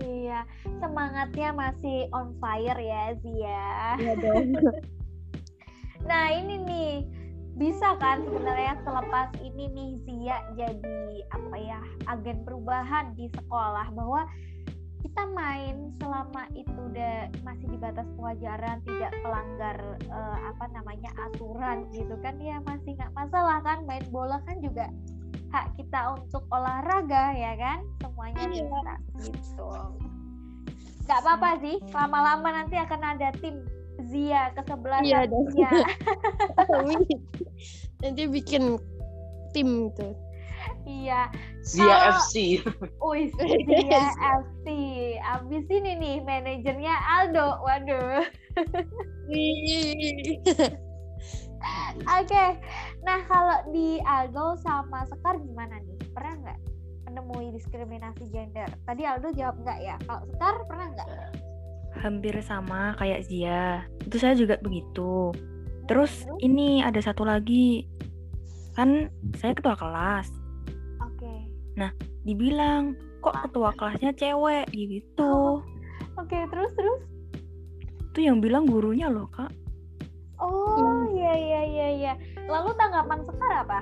Iya, 0.00 0.48
semangatnya 0.80 1.50
masih 1.52 2.08
on 2.16 2.32
fire 2.40 2.80
ya 2.80 3.14
Zia. 3.20 3.68
Iya 4.00 4.14
dong. 4.22 4.48
nah 6.00 6.32
ini 6.32 6.56
nih 6.64 6.92
bisa 7.60 7.92
kan 8.00 8.24
sebenarnya 8.24 8.80
selepas 8.88 9.28
ini 9.44 9.68
nih 9.68 9.90
Zia 10.08 10.38
jadi 10.56 11.00
apa 11.28 11.56
ya 11.60 11.80
agen 12.08 12.40
perubahan 12.48 13.12
di 13.20 13.28
sekolah 13.36 13.92
bahwa 13.92 14.24
kita 15.00 15.22
main 15.32 15.92
selama 16.00 16.44
itu 16.56 16.72
udah 16.72 17.28
masih 17.44 17.66
di 17.72 17.78
batas 17.80 18.08
kewajaran 18.16 18.80
tidak 18.84 19.12
melanggar 19.24 19.76
uh, 20.12 20.38
apa 20.52 20.64
namanya 20.72 21.12
aturan 21.28 21.88
gitu 21.92 22.16
kan 22.20 22.36
ya 22.40 22.60
masih 22.64 22.96
nggak 22.96 23.12
masalah 23.16 23.60
kan 23.64 23.84
main 23.88 24.04
bola 24.12 24.40
kan 24.44 24.60
juga 24.60 24.88
hak 25.50 25.66
kita 25.78 26.14
untuk 26.14 26.42
olahraga 26.50 27.34
ya 27.34 27.52
kan? 27.58 27.78
Semuanya 28.02 28.42
iya. 28.50 28.64
bisa 28.66 28.92
gitu. 29.26 29.68
Nggak 31.06 31.18
apa-apa 31.26 31.50
sih 31.62 31.76
lama-lama 31.90 32.48
nanti 32.54 32.78
akan 32.78 33.00
ada 33.02 33.34
tim 33.42 33.66
Zia 34.08 34.54
ke 34.56 34.62
sebelah 34.64 35.02
iya. 35.04 35.26
Zia. 35.28 35.70
nanti 38.02 38.22
bikin 38.30 38.78
tim 39.52 39.90
itu. 39.90 40.08
Iya. 40.86 41.28
Zia 41.60 41.92
oh, 41.92 42.00
FC 42.16 42.34
Wih, 43.04 43.28
Zia 43.68 44.02
FC 44.16 44.66
abis 45.20 45.66
ini 45.68 45.92
nih 46.00 46.16
manajernya 46.24 46.94
Aldo 47.20 47.60
waduh 47.60 48.24
okay. 52.04 52.56
nah 53.04 53.20
kalau 53.28 53.58
di 53.72 54.00
Aldo 54.04 54.56
sama 54.60 55.04
Sekar 55.08 55.36
gimana 55.40 55.80
nih? 55.80 55.98
Pernah 56.12 56.34
nggak 56.40 56.58
menemui 57.08 57.52
diskriminasi 57.54 58.28
gender? 58.32 58.68
Tadi 58.84 59.02
Aldo 59.04 59.28
jawab 59.36 59.60
nggak 59.62 59.78
ya? 59.80 59.96
Kalau 60.04 60.22
Sekar 60.30 60.54
pernah 60.66 60.86
nggak? 60.92 61.08
Hampir 62.00 62.34
sama 62.40 62.94
kayak 62.96 63.26
Zia. 63.26 63.84
Itu 64.04 64.16
saya 64.16 64.34
juga 64.38 64.56
begitu. 64.62 65.34
Terus 65.90 66.24
ini 66.40 66.80
ada 66.80 67.02
satu 67.02 67.26
lagi. 67.26 67.84
Kan 68.78 69.10
saya 69.36 69.52
ketua 69.52 69.74
kelas. 69.74 70.30
Oke. 71.02 71.18
Okay. 71.18 71.38
Nah, 71.76 71.90
dibilang 72.22 72.94
kok 73.20 73.36
ketua 73.48 73.74
kelasnya 73.76 74.14
cewek 74.16 74.70
gitu. 74.72 75.60
Oke, 76.16 76.36
okay, 76.36 76.42
terus 76.48 76.72
terus? 76.78 77.00
Itu 78.10 78.26
yang 78.26 78.42
bilang 78.42 78.66
gurunya 78.66 79.06
loh, 79.10 79.28
Kak. 79.30 79.59
Oh 80.40 81.04
iya 81.12 81.32
iya 81.36 81.60
iya 81.68 81.88
iya. 81.92 82.12
Lalu 82.48 82.72
tanggapan 82.80 83.20
Sekar 83.28 83.52
apa? 83.64 83.80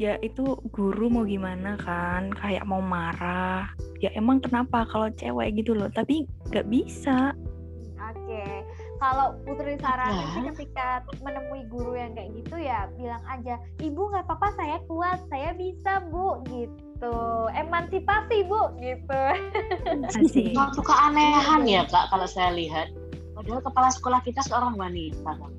Ya 0.00 0.16
itu 0.24 0.56
guru 0.72 1.12
mau 1.12 1.28
gimana 1.28 1.76
kan? 1.78 2.32
Kayak 2.32 2.64
mau 2.64 2.80
marah. 2.80 3.68
Ya 4.00 4.10
emang 4.16 4.40
kenapa 4.40 4.88
kalau 4.88 5.12
cewek 5.14 5.60
gitu 5.60 5.76
loh? 5.76 5.92
Tapi 5.92 6.24
nggak 6.50 6.66
bisa. 6.72 7.36
Oke. 8.00 8.44
Kalau 9.02 9.34
Putri 9.42 9.74
saranin 9.82 10.26
sih 10.30 10.42
ketika 10.54 11.02
menemui 11.26 11.66
guru 11.66 11.98
yang 11.98 12.14
kayak 12.14 12.38
gitu 12.38 12.54
ya 12.54 12.86
bilang 12.94 13.18
aja, 13.26 13.58
ibu 13.82 13.98
nggak 13.98 14.30
apa-apa 14.30 14.54
saya 14.54 14.78
kuat, 14.86 15.18
saya 15.26 15.50
bisa 15.58 16.06
bu 16.06 16.38
gitu. 16.46 17.18
Emansipasi 17.50 18.46
bu 18.46 18.70
gitu. 18.78 19.22
Suatu 20.54 20.80
keanehan 20.86 21.66
ya 21.66 21.82
kak 21.90 22.14
kalau 22.14 22.30
saya 22.30 22.54
lihat 22.54 22.94
Padahal 23.42 23.62
kepala 23.66 23.88
sekolah 23.90 24.20
kita 24.22 24.40
seorang 24.46 24.78
wanita 24.78 25.34
kan 25.34 25.52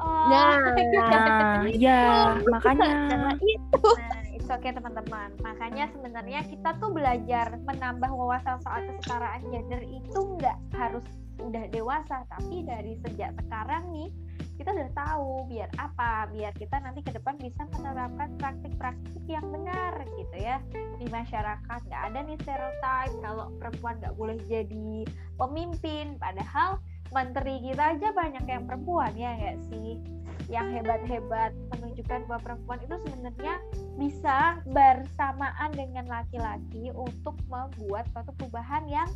Oh, 0.00 0.28
nah, 0.32 0.56
nah 1.12 1.68
ya 1.68 2.32
makanya 2.48 3.36
itu. 3.44 3.90
Nah, 3.92 4.24
itu 4.32 4.48
oke 4.48 4.62
okay, 4.62 4.72
teman-teman. 4.72 5.28
Makanya 5.44 5.84
sebenarnya 5.92 6.40
kita 6.48 6.80
tuh 6.80 6.90
belajar 6.96 7.60
menambah 7.68 8.08
wawasan 8.08 8.56
soal 8.64 8.80
kesetaraan 8.88 9.44
gender 9.52 9.82
itu 9.84 10.20
nggak 10.40 10.56
harus 10.72 11.04
udah 11.36 11.68
dewasa, 11.68 12.24
tapi 12.32 12.64
dari 12.64 12.96
sejak 13.04 13.36
sekarang 13.44 13.92
nih 13.92 14.08
kita 14.56 14.72
udah 14.72 14.90
tahu 14.96 15.44
biar 15.52 15.68
apa 15.76 16.32
biar 16.32 16.48
kita 16.56 16.80
nanti 16.80 17.04
ke 17.04 17.12
depan 17.12 17.36
bisa 17.36 17.68
menerapkan 17.76 18.32
praktik-praktik 18.40 19.20
yang 19.28 19.44
benar 19.52 20.00
gitu 20.16 20.36
ya 20.40 20.64
di 20.96 21.04
masyarakat 21.12 21.80
nggak 21.92 22.02
ada 22.08 22.18
nih 22.24 22.40
stereotype 22.40 23.14
kalau 23.20 23.52
perempuan 23.60 24.00
nggak 24.00 24.16
boleh 24.16 24.40
jadi 24.48 25.04
pemimpin 25.36 26.16
padahal 26.16 26.80
menteri 27.14 27.62
kita 27.62 27.98
aja 27.98 28.08
banyak 28.14 28.44
yang 28.46 28.64
perempuan 28.66 29.12
ya 29.14 29.34
nggak 29.36 29.58
sih 29.70 30.00
yang 30.46 30.70
hebat-hebat 30.70 31.50
menunjukkan 31.74 32.22
bahwa 32.30 32.40
perempuan 32.42 32.78
itu 32.82 32.96
sebenarnya 33.02 33.54
bisa 33.98 34.38
bersamaan 34.70 35.70
dengan 35.74 36.06
laki-laki 36.06 36.94
untuk 36.94 37.34
membuat 37.50 38.06
suatu 38.14 38.30
perubahan 38.38 38.86
yang 38.86 39.10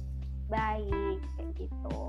baik 0.51 1.23
kayak 1.39 1.51
gitu. 1.55 2.03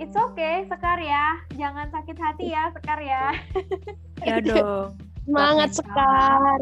It's 0.00 0.16
okay, 0.16 0.64
Sekar 0.66 0.98
ya. 0.98 1.38
Jangan 1.54 1.92
sakit 1.94 2.16
hati 2.18 2.50
ya, 2.50 2.72
Sekar 2.74 2.98
ya. 2.98 3.24
Ya 4.20 4.36
dong. 4.36 5.00
Semangat 5.24 5.80
sekar. 5.80 6.60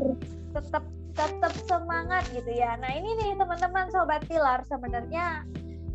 Tetap 0.55 0.85
tetap 1.19 1.53
semangat 1.67 2.23
gitu 2.31 2.55
ya. 2.55 2.79
Nah, 2.79 2.95
ini 2.95 3.19
nih 3.19 3.35
teman-teman 3.35 3.91
sobat 3.91 4.23
pilar 4.31 4.63
sebenarnya 4.71 5.43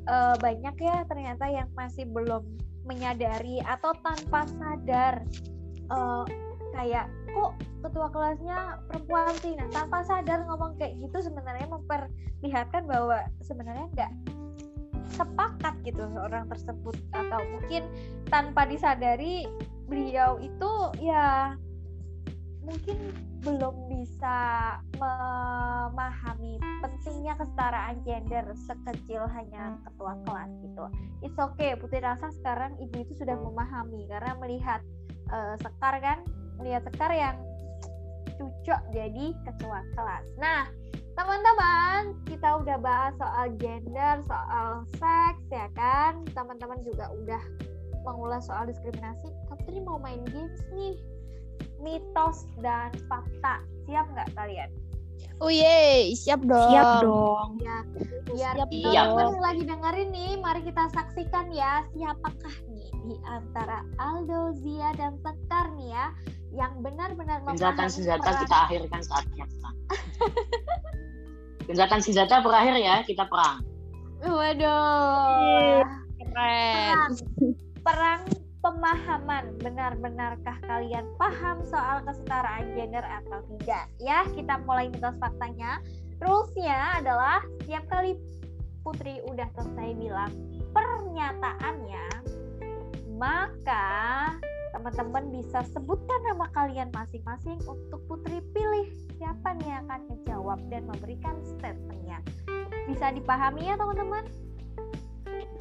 eh, 0.08 0.36
banyak 0.40 0.76
ya 0.80 0.98
ternyata 1.08 1.46
yang 1.50 1.70
masih 1.76 2.08
belum 2.10 2.44
menyadari 2.84 3.64
atau 3.64 3.96
tanpa 4.04 4.44
sadar 4.48 5.24
eh, 5.88 6.24
kayak 6.74 7.08
kok 7.34 7.52
ketua 7.84 8.08
kelasnya 8.10 8.80
perempuan 8.88 9.34
sih? 9.42 9.54
Nah 9.58 9.68
tanpa 9.74 10.06
sadar 10.06 10.46
ngomong 10.48 10.78
kayak 10.80 10.98
gitu 11.02 11.30
sebenarnya 11.30 11.68
memperlihatkan 11.70 12.88
bahwa 12.88 13.24
sebenarnya 13.44 13.88
nggak 13.94 14.12
sepakat 15.14 15.76
gitu 15.86 16.04
seorang 16.14 16.48
tersebut. 16.50 16.96
Atau 17.12 17.40
mungkin 17.54 17.84
tanpa 18.32 18.66
disadari 18.66 19.46
beliau 19.86 20.40
itu 20.40 20.72
ya 21.04 21.54
mungkin 22.64 22.98
belum 23.44 23.76
bisa 23.92 24.40
memahami 24.96 26.56
pentingnya 27.04 27.36
kesetaraan 27.36 28.00
gender 28.08 28.48
sekecil 28.56 29.28
hanya 29.28 29.76
ketua 29.84 30.16
kelas 30.24 30.52
gitu. 30.64 30.86
It's 31.20 31.36
okay, 31.36 31.76
Putri 31.76 32.00
rasa 32.00 32.32
sekarang 32.40 32.80
ibu 32.80 33.04
itu 33.04 33.20
sudah 33.20 33.36
memahami 33.36 34.08
karena 34.08 34.32
melihat 34.40 34.80
eh, 35.28 35.56
Sekar 35.60 36.00
kan, 36.00 36.24
melihat 36.64 36.88
Sekar 36.88 37.12
yang 37.12 37.36
cocok 38.40 38.82
jadi 38.96 39.26
ketua 39.44 39.84
kelas. 40.00 40.26
Nah, 40.40 40.72
teman-teman, 41.20 42.16
kita 42.24 42.64
udah 42.64 42.80
bahas 42.80 43.14
soal 43.20 43.52
gender, 43.60 44.24
soal 44.24 44.88
seks 44.96 45.44
ya 45.52 45.68
kan. 45.76 46.24
Teman-teman 46.32 46.80
juga 46.88 47.12
udah 47.20 47.44
mengulas 48.08 48.48
soal 48.48 48.64
diskriminasi. 48.64 49.28
Putri 49.52 49.84
mau 49.84 50.00
main 50.00 50.24
games 50.32 50.64
nih 50.72 50.96
mitos 51.84 52.48
dan 52.64 52.96
fakta. 53.12 53.60
Siap 53.92 54.08
nggak 54.16 54.32
kalian? 54.40 54.72
Oh 55.38 55.52
yeay, 55.52 56.14
siap 56.14 56.40
dong. 56.42 56.72
Siap 56.72 57.04
dong. 57.04 57.50
Ya, 57.60 57.78
biar 58.26 58.54
Siap 58.56 58.70
Iya. 58.72 59.02
teman-teman 59.12 59.28
yang 59.28 59.42
lagi 59.42 59.64
dengerin 59.66 60.10
nih, 60.10 60.32
mari 60.40 60.62
kita 60.64 60.84
saksikan 60.90 61.52
ya 61.52 61.84
siapakah 61.92 62.56
nih 62.70 62.88
di 63.04 63.16
antara 63.26 63.84
Aldo, 63.98 64.56
Zia 64.56 64.96
dan 64.96 65.20
Sekar 65.20 65.74
nih 65.76 65.92
ya 65.92 66.06
yang 66.54 66.80
benar-benar 66.80 67.42
memahami 67.42 67.60
Senjata-senjata 67.60 68.24
peran- 68.24 68.42
kita 68.42 68.56
akhirkan 68.64 69.02
saatnya 69.02 69.46
perang. 69.50 69.78
Senjata-senjata 71.64 72.36
berakhir 72.40 72.76
ya, 72.78 72.96
kita 73.04 73.24
perang. 73.28 73.60
Waduh. 74.22 75.84
Keren. 76.18 76.96
Perang. 76.96 77.12
Perang 77.84 78.22
pemahaman. 78.64 79.60
Benar-benarkah 79.60 80.58
kalian 80.64 81.06
paham 81.20 81.62
soal 81.68 82.02
kesetaraan 82.08 82.72
gender 82.74 83.04
atau 83.04 83.44
tidak? 83.54 83.92
Ya, 84.00 84.24
kita 84.32 84.64
mulai 84.64 84.88
mitos 84.88 85.20
faktanya. 85.20 85.84
Rulesnya 86.24 87.04
adalah 87.04 87.44
setiap 87.62 87.84
kali 87.92 88.16
Putri 88.84 89.24
udah 89.28 89.48
selesai 89.56 89.96
bilang 89.96 90.32
pernyataannya, 90.76 92.08
maka 93.16 93.88
teman-teman 94.76 95.32
bisa 95.32 95.64
sebutkan 95.72 96.20
nama 96.28 96.52
kalian 96.52 96.92
masing-masing 96.92 97.64
untuk 97.64 98.04
Putri 98.12 98.44
pilih 98.52 98.88
siapa 99.16 99.56
nih 99.60 99.68
yang 99.72 99.88
akan 99.88 100.02
menjawab 100.12 100.60
dan 100.68 100.84
memberikan 100.84 101.36
statementnya. 101.48 102.20
Bisa 102.84 103.16
dipahami 103.16 103.72
ya 103.72 103.80
teman-teman? 103.80 104.28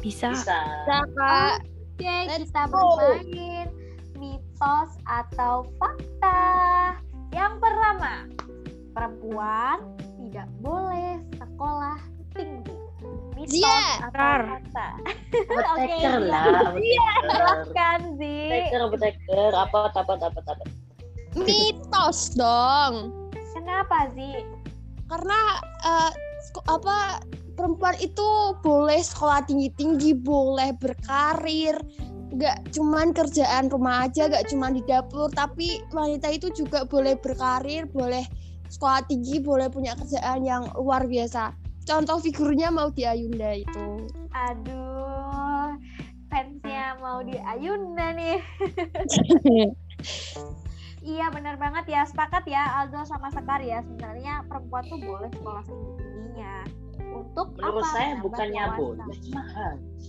Bisa. 0.03 0.35
Bisa. 0.35 0.59
Bisa, 0.83 0.99
Kak. 1.15 1.72
Oke, 1.92 2.16
Let's 2.24 2.48
kita 2.48 2.62
go. 2.72 2.96
bermain 2.96 3.68
mitos 4.16 4.90
atau 5.05 5.68
fakta. 5.76 6.40
Yang 7.33 7.52
pertama, 7.61 8.12
perempuan 8.92 9.76
tidak 10.18 10.48
boleh 10.64 11.20
sekolah 11.37 11.98
tinggi. 12.33 12.76
Mitos 13.37 13.61
Zia. 13.61 14.09
atau 14.09 14.57
fakta? 14.57 14.88
Oke, 15.76 15.96
lah. 16.22 16.72
Apoteker. 16.72 17.12
Silahkan, 17.20 18.00
Zi. 18.16 18.38
Apoteker. 18.72 19.50
Apa, 19.52 19.78
apa, 19.92 20.12
apa, 20.16 20.26
apa. 20.33 20.64
Mitos 21.37 22.33
dong. 22.33 23.12
Kenapa, 23.52 24.09
Zi? 24.16 24.48
Karena 25.12 25.61
seko- 26.40 26.64
apa 26.66 27.20
perempuan 27.55 27.97
itu 28.01 28.57
boleh 28.61 29.01
sekolah 29.01 29.45
tinggi-tinggi, 29.47 30.17
boleh 30.17 30.75
berkarir, 30.81 31.77
nggak 32.33 32.73
cuman 32.73 33.12
kerjaan 33.12 33.69
rumah 33.69 34.09
aja, 34.09 34.29
nggak 34.29 34.49
cuman 34.49 34.77
di 34.77 34.83
dapur, 34.88 35.29
tapi 35.33 35.85
wanita 35.93 36.33
itu 36.33 36.49
juga 36.57 36.88
boleh 36.88 37.17
berkarir, 37.21 37.85
boleh 37.93 38.25
sekolah 38.73 39.05
tinggi, 39.05 39.38
boleh 39.38 39.69
punya 39.69 39.93
kerjaan 39.97 40.41
yang 40.43 40.65
luar 40.81 41.05
biasa. 41.05 41.53
Contoh 41.85 42.23
figurnya 42.23 42.71
mau 42.73 42.88
di 42.88 43.05
Ayunda 43.05 43.59
itu. 43.59 44.07
Aduh, 44.33 45.77
fansnya 46.31 46.97
mau 47.03 47.21
di 47.21 47.37
Ayunda 47.37 48.17
nih. 48.17 48.38
Iya 51.03 51.35
benar 51.35 51.59
banget 51.59 51.99
ya, 51.99 52.07
sepakat 52.07 52.47
ya 52.47 52.79
Aldo 52.79 53.03
sama 53.03 53.27
Sekar 53.35 53.59
ya. 53.59 53.83
Sebenarnya 53.83 54.47
perempuan 54.47 54.87
tuh 54.87 55.03
boleh 55.03 55.27
sekolah 55.35 55.67
tinggi-tingginya. 55.67 56.55
Untuk 57.12 57.46
Menurut 57.55 57.85
apa? 57.85 57.92
saya 57.92 58.11
bukannya 58.18 58.64
boleh, 58.75 59.05
harus. 59.37 60.05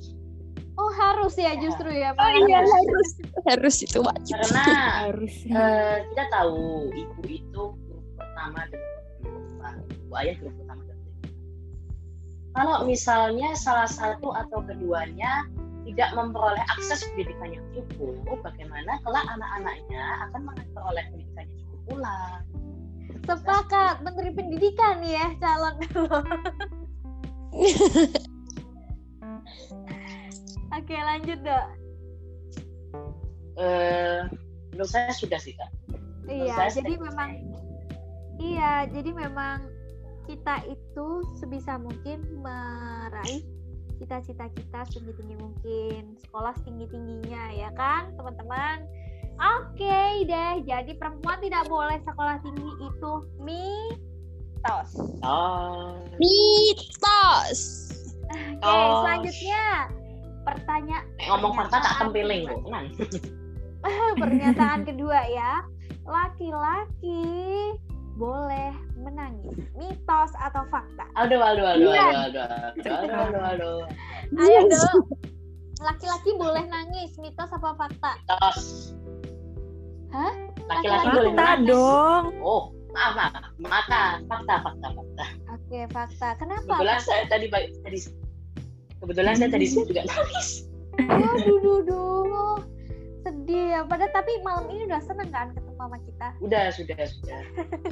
Oh 0.74 0.90
harus 0.90 1.38
ya 1.38 1.54
justru 1.60 1.86
ya. 1.94 2.16
Oh 2.16 2.18
malah 2.18 2.50
iya 2.50 2.60
harus. 2.66 3.10
harus 3.46 3.76
itu 3.84 4.00
wajib. 4.02 4.34
Karena 4.42 4.64
Harus. 5.06 5.36
eh, 5.46 5.98
kita 6.10 6.24
tahu 6.34 6.90
ibu 6.90 7.22
itu 7.28 7.64
grup 7.78 8.04
pertama 8.18 8.66
dengan 8.72 8.90
kehidupan. 9.22 9.74
Ibu 9.86 10.14
ayah 10.18 10.36
grup 10.42 10.54
pertama 10.58 10.82
dan 10.88 10.98
kehidupan. 10.98 11.32
Kalau 12.54 12.78
misalnya 12.86 13.50
salah 13.54 13.86
satu 13.86 14.34
atau 14.34 14.66
keduanya 14.66 15.46
tidak 15.84 16.10
memperoleh 16.16 16.64
akses 16.74 17.04
pendidikan 17.12 17.54
yang 17.54 17.66
cukup, 17.76 18.40
bagaimana 18.42 18.98
kelak 19.04 19.26
anak-anaknya 19.30 20.04
akan 20.26 20.42
memperoleh 20.48 21.06
pendidikan 21.12 21.46
yang 21.46 21.60
cukup 21.62 21.80
pula? 21.86 22.18
Sepakat, 23.24 24.04
Menteri 24.04 24.36
Pendidikan 24.36 25.00
ya 25.00 25.32
calon 25.38 25.76
Oke 30.78 30.96
lanjut 30.98 31.40
dok. 31.46 31.66
Eh, 33.62 34.26
menurut 34.74 34.90
saya 34.90 35.14
sudah 35.14 35.38
sih 35.38 35.54
kak. 35.54 35.70
Menurut 36.26 36.50
Iya, 36.50 36.56
saya 36.58 36.70
jadi 36.74 36.94
statement 36.98 37.14
memang 37.14 37.30
saya. 37.30 37.42
iya, 38.42 38.74
jadi 38.90 39.12
memang 39.14 39.70
kita 40.26 40.66
itu 40.72 41.08
sebisa 41.38 41.78
mungkin 41.78 42.24
meraih 42.42 43.44
cita-cita 44.02 44.50
kita 44.52 44.80
setinggi-tinggi 44.90 45.36
mungkin, 45.38 46.18
sekolah 46.28 46.58
setinggi-tingginya 46.64 47.54
ya 47.54 47.70
kan, 47.78 48.12
teman-teman. 48.18 48.88
Oke 49.38 50.26
deh, 50.26 50.62
jadi 50.66 50.92
perempuan 50.98 51.42
tidak 51.42 51.66
boleh 51.70 51.98
sekolah 52.06 52.38
tinggi 52.42 52.72
itu 52.82 53.12
mitos. 54.64 54.90
Oh, 55.24 56.00
Mitos. 56.16 57.60
Oke, 58.32 58.64
Oh. 58.64 59.04
selanjutnya 59.04 59.64
pertanyaan 60.44 61.06
ngomong 61.22 61.52
fakta 61.54 61.84
tak 61.84 61.96
tempiling 62.00 62.48
kok, 62.48 62.64
pernyataan 64.16 64.88
kedua 64.88 65.20
ya. 65.28 65.54
Laki-laki 66.04 67.24
boleh 68.16 68.72
menangis. 68.96 69.60
Mitos 69.76 70.32
atau 70.40 70.64
fakta? 70.68 71.04
Aduh, 71.16 71.40
aduh, 71.40 71.68
aduh, 71.70 71.92
Iya. 71.92 72.08
aduh, 72.24 72.44
aduh, 72.44 72.60
aduh, 72.72 72.96
aduh, 72.96 73.20
aduh, 73.20 73.44
aduh. 73.44 73.80
Ayo 74.40 74.60
dong. 74.68 75.00
Laki-laki 75.84 76.32
boleh 76.40 76.64
nangis. 76.66 77.12
Mitos 77.20 77.52
apa 77.52 77.76
fakta? 77.76 78.12
Tos. 78.26 78.92
Hah? 80.12 80.34
Laki-laki 80.64 81.08
boleh 81.12 81.32
Fakta 81.34 81.52
menangis. 81.60 81.68
dong. 81.68 82.24
Oh, 82.40 82.64
maaf, 82.94 83.14
maaf. 83.18 83.34
Maka 83.58 84.22
fakta, 84.30 84.56
fakta, 84.62 84.88
fakta. 84.94 85.26
Oke, 85.58 85.80
fakta. 85.90 86.28
Kenapa? 86.38 86.62
Kebetulan 86.78 86.98
Fakta? 87.02 87.10
saya 87.10 87.24
tadi 87.28 87.46
tadi 87.52 87.98
kebetulan 89.02 89.34
saya 89.36 89.50
tadi 89.52 89.66
siang 89.68 89.86
juga 89.90 90.02
nangis. 90.10 90.70
Aduh, 91.02 91.58
duh, 91.60 91.80
duh. 91.90 92.58
Sedih 93.26 93.66
ya. 93.74 93.82
Padahal 93.84 94.14
tapi 94.14 94.32
malam 94.46 94.70
ini 94.70 94.86
udah 94.86 95.02
seneng 95.02 95.30
kan 95.34 95.52
ketemu 95.58 95.74
sama 95.76 95.98
kita. 96.06 96.28
Udah, 96.40 96.64
sudah, 96.70 97.00
sudah. 97.02 97.42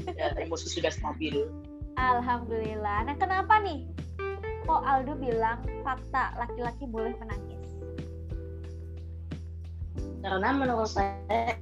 sudah 0.05 0.27
emosi 0.45 0.67
sudah 0.69 0.91
stabil. 0.93 1.49
Alhamdulillah. 1.97 3.09
Nah, 3.09 3.15
kenapa 3.17 3.59
nih? 3.65 3.89
Kok 4.69 4.81
Aldo 4.85 5.17
bilang 5.17 5.65
fakta 5.81 6.37
laki-laki 6.37 6.85
boleh 6.85 7.17
menangis? 7.17 7.59
Karena 10.21 10.53
menurut 10.53 10.85
saya 10.85 11.57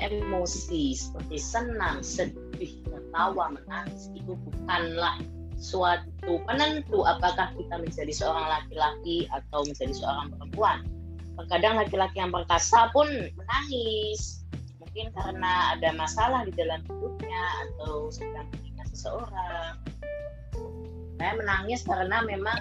emosi 0.00 0.92
seperti 0.92 1.36
senang, 1.40 2.04
sedih, 2.04 2.72
tertawa, 2.84 3.56
menangis 3.56 4.12
itu 4.12 4.36
bukanlah 4.36 5.16
suatu 5.56 6.36
penentu 6.44 7.00
apakah 7.08 7.48
kita 7.56 7.80
menjadi 7.80 8.12
seorang 8.12 8.44
laki-laki 8.44 9.24
atau 9.32 9.64
menjadi 9.64 9.94
seorang 9.96 10.26
perempuan. 10.36 10.78
Terkadang 11.36 11.80
laki-laki 11.80 12.16
yang 12.20 12.32
perkasa 12.32 12.92
pun 12.92 13.08
menangis, 13.08 14.44
mungkin 14.80 15.12
karena 15.12 15.76
ada 15.76 15.92
masalah 15.96 16.44
di 16.44 16.52
dalam 16.56 16.80
hidupnya 16.84 17.42
atau 17.68 18.08
sedang 18.12 18.48
mengingat 18.56 18.88
seseorang. 18.92 19.74
Saya 21.16 21.32
menangis 21.40 21.80
karena 21.84 22.20
memang 22.24 22.60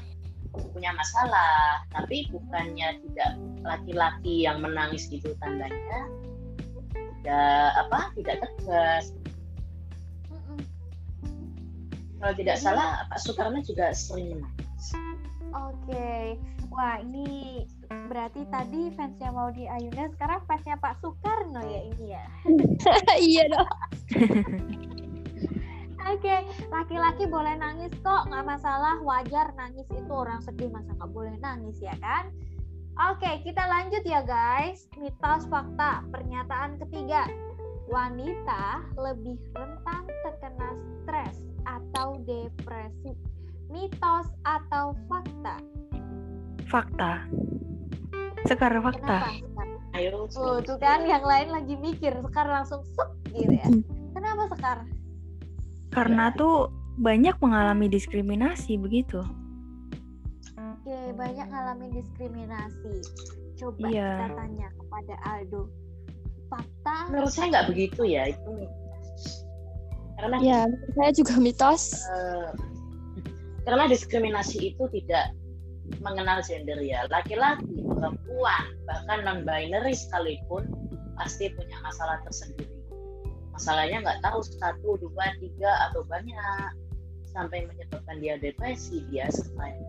punya 0.72 0.96
masalah, 0.96 1.84
tapi 1.92 2.32
bukannya 2.32 2.96
tidak 3.04 3.32
laki-laki 3.64 4.48
yang 4.48 4.64
menangis 4.64 5.12
itu 5.12 5.36
tandanya 5.44 6.08
tidak 7.26 7.74
apa 7.90 8.00
tidak 8.14 8.38
tegas 8.38 9.06
kalau 12.22 12.34
tidak 12.38 12.58
salah 12.62 13.02
Pak 13.10 13.18
Soekarno 13.18 13.66
juga 13.66 13.90
sering 13.98 14.38
menangis 14.38 14.94
Oke, 15.56 16.36
wah 16.68 17.00
ini 17.00 17.64
berarti 18.12 18.44
tadi 18.52 18.92
fansnya 18.92 19.32
mau 19.32 19.48
di 19.56 19.64
Ayunda, 19.72 20.12
sekarang 20.12 20.44
fansnya 20.44 20.76
Pak 20.76 21.00
Soekarno 21.00 21.64
ya 21.64 21.82
ini 21.96 22.06
ya. 22.12 22.26
iya 23.32 23.44
dong. 23.48 23.72
Oke, 26.12 26.36
laki-laki 26.68 27.24
boleh 27.32 27.56
nangis 27.56 27.96
kok, 28.04 28.28
nggak 28.28 28.44
masalah, 28.44 29.00
wajar 29.00 29.56
nangis 29.56 29.88
itu 29.96 30.12
orang 30.12 30.44
sedih 30.44 30.68
masa 30.68 30.92
nggak 31.00 31.14
boleh 31.16 31.40
nangis 31.40 31.80
ya 31.80 31.96
kan? 32.04 32.28
Oke, 32.96 33.44
kita 33.44 33.60
lanjut 33.60 34.08
ya 34.08 34.24
guys. 34.24 34.88
Mitos 34.96 35.44
fakta 35.52 36.08
pernyataan 36.16 36.80
ketiga. 36.80 37.28
Wanita 37.92 38.88
lebih 38.96 39.36
rentan 39.52 40.08
terkena 40.24 40.70
stres 41.04 41.44
atau 41.68 42.16
depresi. 42.24 43.12
Mitos 43.68 44.32
atau 44.48 44.96
fakta? 45.12 45.60
Fakta. 46.72 47.28
Sekar 48.48 48.72
fakta. 48.80 49.28
Kenapa? 49.28 49.64
Ayo 49.96 50.28
Tuh, 50.32 50.64
tuh 50.64 50.80
kan 50.80 51.04
yang 51.04 51.24
lain 51.24 51.52
lagi 51.52 51.76
mikir, 51.76 52.16
Sekar 52.24 52.48
langsung 52.48 52.80
sep 52.96 53.12
gitu 53.36 53.60
ya. 53.60 53.68
Kenapa 54.16 54.56
Sekar? 54.56 54.78
Karena 55.92 56.32
tuh 56.32 56.72
banyak 56.96 57.36
mengalami 57.44 57.92
diskriminasi 57.92 58.80
begitu. 58.80 59.20
Oke, 60.86 61.18
banyak 61.18 61.50
ngalamin 61.50 61.98
diskriminasi. 61.98 63.02
Coba 63.58 63.90
Iya. 63.90 64.06
kita 64.22 64.28
tanya 64.38 64.68
kepada 64.78 65.16
Aldo. 65.26 65.62
Fakta 66.46 67.10
menurut 67.10 67.34
saya 67.34 67.50
nggak 67.50 67.68
begitu 67.74 68.02
ya 68.06 68.30
itu 68.30 68.70
karena 70.22 70.38
Ya, 70.46 70.60
menurut 70.70 70.94
saya 70.94 71.12
juga 71.18 71.34
mitos. 71.42 72.06
eh, 72.06 72.50
karena 73.66 73.90
diskriminasi 73.90 74.78
itu 74.78 74.86
tidak 74.94 75.34
mengenal 76.06 76.46
gender 76.46 76.78
ya 76.78 77.10
laki-laki 77.10 77.82
perempuan 77.82 78.78
bahkan 78.86 79.26
non 79.26 79.42
binary 79.42 79.98
sekalipun 79.98 80.70
pasti 81.18 81.50
punya 81.58 81.82
masalah 81.82 82.22
tersendiri 82.30 82.70
masalahnya 83.50 84.06
nggak 84.06 84.22
tahu 84.22 84.46
satu 84.46 85.02
dua 85.02 85.34
tiga 85.42 85.90
atau 85.90 86.06
banyak 86.06 86.70
sampai 87.34 87.66
menyebabkan 87.66 88.22
dia 88.22 88.38
depresi 88.38 89.02
dia 89.10 89.26
stres 89.34 89.82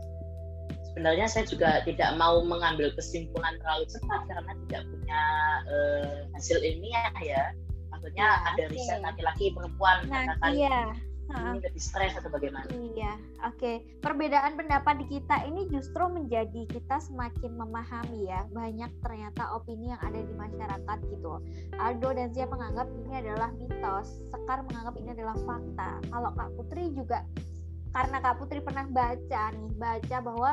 sebenarnya 0.97 1.29
saya 1.29 1.45
juga 1.45 1.85
tidak 1.85 2.17
mau 2.17 2.41
mengambil 2.41 2.89
kesimpulan 2.97 3.53
terlalu 3.61 3.85
cepat 3.85 4.21
karena 4.33 4.53
tidak 4.65 4.83
punya 4.89 5.23
eh, 5.69 6.17
hasil 6.33 6.57
ilmiah 6.65 7.13
ya 7.21 7.53
maksudnya 7.93 8.25
Ya, 8.33 8.49
ada 8.49 8.65
oke. 8.65 8.73
riset 8.73 8.99
laki-laki 9.05 9.53
perempuan 9.53 10.09
Nah, 10.09 10.25
katakan 10.25 10.51
iya. 10.57 10.81
Ini 11.27 11.59
lebih 11.59 11.83
stres 11.83 12.15
atau 12.15 12.31
bagaimana 12.31 12.71
Iya, 12.71 13.19
oke. 13.51 13.83
Perbedaan 13.99 14.55
pendapat 14.55 15.03
di 15.03 15.19
kita 15.19 15.43
ini 15.43 15.67
justru 15.75 16.07
menjadi 16.07 16.71
kita 16.71 17.03
semakin 17.03 17.51
memahami 17.51 18.31
ya 18.31 18.47
banyak 18.55 18.87
ternyata 19.03 19.59
opini 19.59 19.91
yang 19.91 19.99
ada 20.07 20.23
di 20.23 20.31
masyarakat 20.39 20.99
gitu. 21.11 21.43
Aldo 21.83 22.09
dan 22.15 22.31
Zia 22.31 22.47
menganggap 22.47 22.87
ini 22.95 23.27
adalah 23.27 23.51
mitos, 23.59 24.23
Sekar 24.31 24.63
menganggap 24.71 24.95
ini 25.03 25.11
adalah 25.19 25.35
fakta. 25.43 25.91
Kalau 26.15 26.31
Kak 26.31 26.51
Putri 26.55 26.95
juga 26.95 27.27
karena 27.97 28.21
Kak 28.21 28.37
Putri 28.37 28.61
pernah 28.61 28.85
baca 28.93 29.43
nih, 29.57 29.73
baca 29.81 30.17
bahwa 30.21 30.51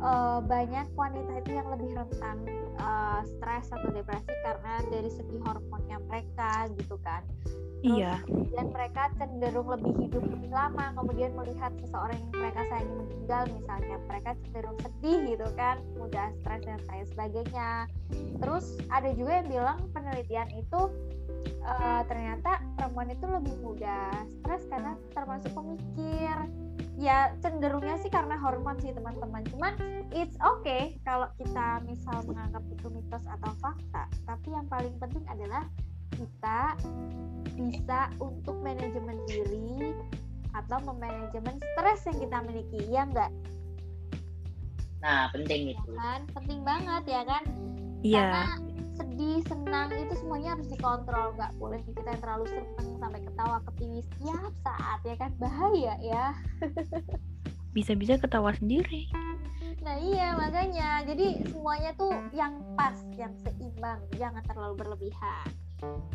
eh, 0.00 0.38
banyak 0.40 0.86
wanita 0.96 1.32
itu 1.44 1.50
yang 1.52 1.68
lebih 1.68 1.92
rentan 1.92 2.48
eh, 2.80 3.20
stres 3.28 3.68
atau 3.68 3.92
depresi 3.92 4.32
karena 4.40 4.80
dari 4.88 5.10
segi 5.12 5.36
hormonnya 5.44 6.00
mereka 6.08 6.72
gitu 6.80 6.96
kan 7.04 7.20
Iya. 7.82 8.22
kemudian 8.30 8.68
mereka 8.70 9.10
cenderung 9.18 9.68
lebih 9.74 9.92
hidup 10.06 10.22
lebih 10.22 10.54
lama 10.54 10.94
kemudian 10.94 11.34
melihat 11.34 11.74
seseorang 11.82 12.14
yang 12.14 12.34
mereka 12.38 12.60
sayangi 12.70 12.94
meninggal 12.94 13.42
misalnya 13.50 13.96
mereka 14.06 14.30
cenderung 14.44 14.78
sedih 14.78 15.18
gitu 15.34 15.48
kan 15.58 15.76
mudah 15.98 16.28
stres 16.42 16.62
dan 16.62 16.78
lain 16.86 17.06
sebagainya. 17.10 17.70
Terus 18.38 18.64
ada 18.86 19.10
juga 19.18 19.32
yang 19.42 19.48
bilang 19.50 19.78
penelitian 19.90 20.48
itu 20.54 20.80
eh, 21.64 22.02
ternyata 22.06 22.62
perempuan 22.78 23.08
itu 23.10 23.26
lebih 23.26 23.54
mudah 23.64 24.10
stres 24.42 24.62
karena 24.70 24.92
termasuk 25.16 25.50
pemikir. 25.50 26.36
Ya 27.00 27.34
cenderungnya 27.40 27.98
sih 27.98 28.12
karena 28.12 28.36
hormon 28.38 28.78
sih 28.78 28.94
teman-teman. 28.94 29.42
Cuman 29.48 29.74
it's 30.12 30.36
okay 30.38 31.00
kalau 31.02 31.26
kita 31.40 31.82
misal 31.88 32.20
menganggap 32.28 32.62
itu 32.68 32.86
mitos 32.92 33.24
atau 33.26 33.50
fakta. 33.58 34.06
Tapi 34.28 34.54
yang 34.54 34.68
paling 34.68 34.94
penting 35.00 35.24
adalah 35.26 35.66
kita 36.16 36.60
bisa 37.56 38.08
untuk 38.22 38.56
manajemen 38.64 39.18
diri 39.28 39.92
atau 40.52 40.78
memanajemen 40.84 41.56
stres 41.74 42.04
yang 42.08 42.18
kita 42.20 42.38
miliki 42.44 42.80
ya 42.92 43.04
enggak 43.08 43.32
nah 45.02 45.26
penting 45.34 45.74
itu. 45.74 45.90
Kan? 45.98 46.22
Penting 46.30 46.62
banget 46.62 47.04
ya 47.10 47.22
kan? 47.26 47.42
Iya. 48.02 48.22
karena 48.22 48.46
sedih 48.92 49.38
senang 49.50 49.88
itu 49.94 50.14
semuanya 50.14 50.54
harus 50.54 50.68
dikontrol. 50.70 51.34
Nggak 51.34 51.52
boleh 51.58 51.80
kita 51.82 52.06
yang 52.06 52.22
terlalu 52.22 52.46
senang 52.50 52.88
sampai 53.02 53.20
ketawa 53.26 53.58
ketiwi 53.66 54.00
setiap 54.06 54.52
saat 54.62 55.00
ya 55.02 55.16
kan? 55.18 55.30
Bahaya 55.42 55.94
ya. 55.98 56.24
Bisa-bisa 57.76 58.14
ketawa 58.22 58.54
sendiri. 58.54 59.10
nah 59.82 59.98
iya 59.98 60.38
makanya. 60.38 61.02
Jadi 61.02 61.42
semuanya 61.50 61.90
tuh 61.98 62.14
yang 62.30 62.62
pas 62.78 62.94
yang 63.18 63.34
seimbang. 63.42 63.98
Jangan 64.14 64.46
terlalu 64.46 64.86
berlebihan 64.86 65.50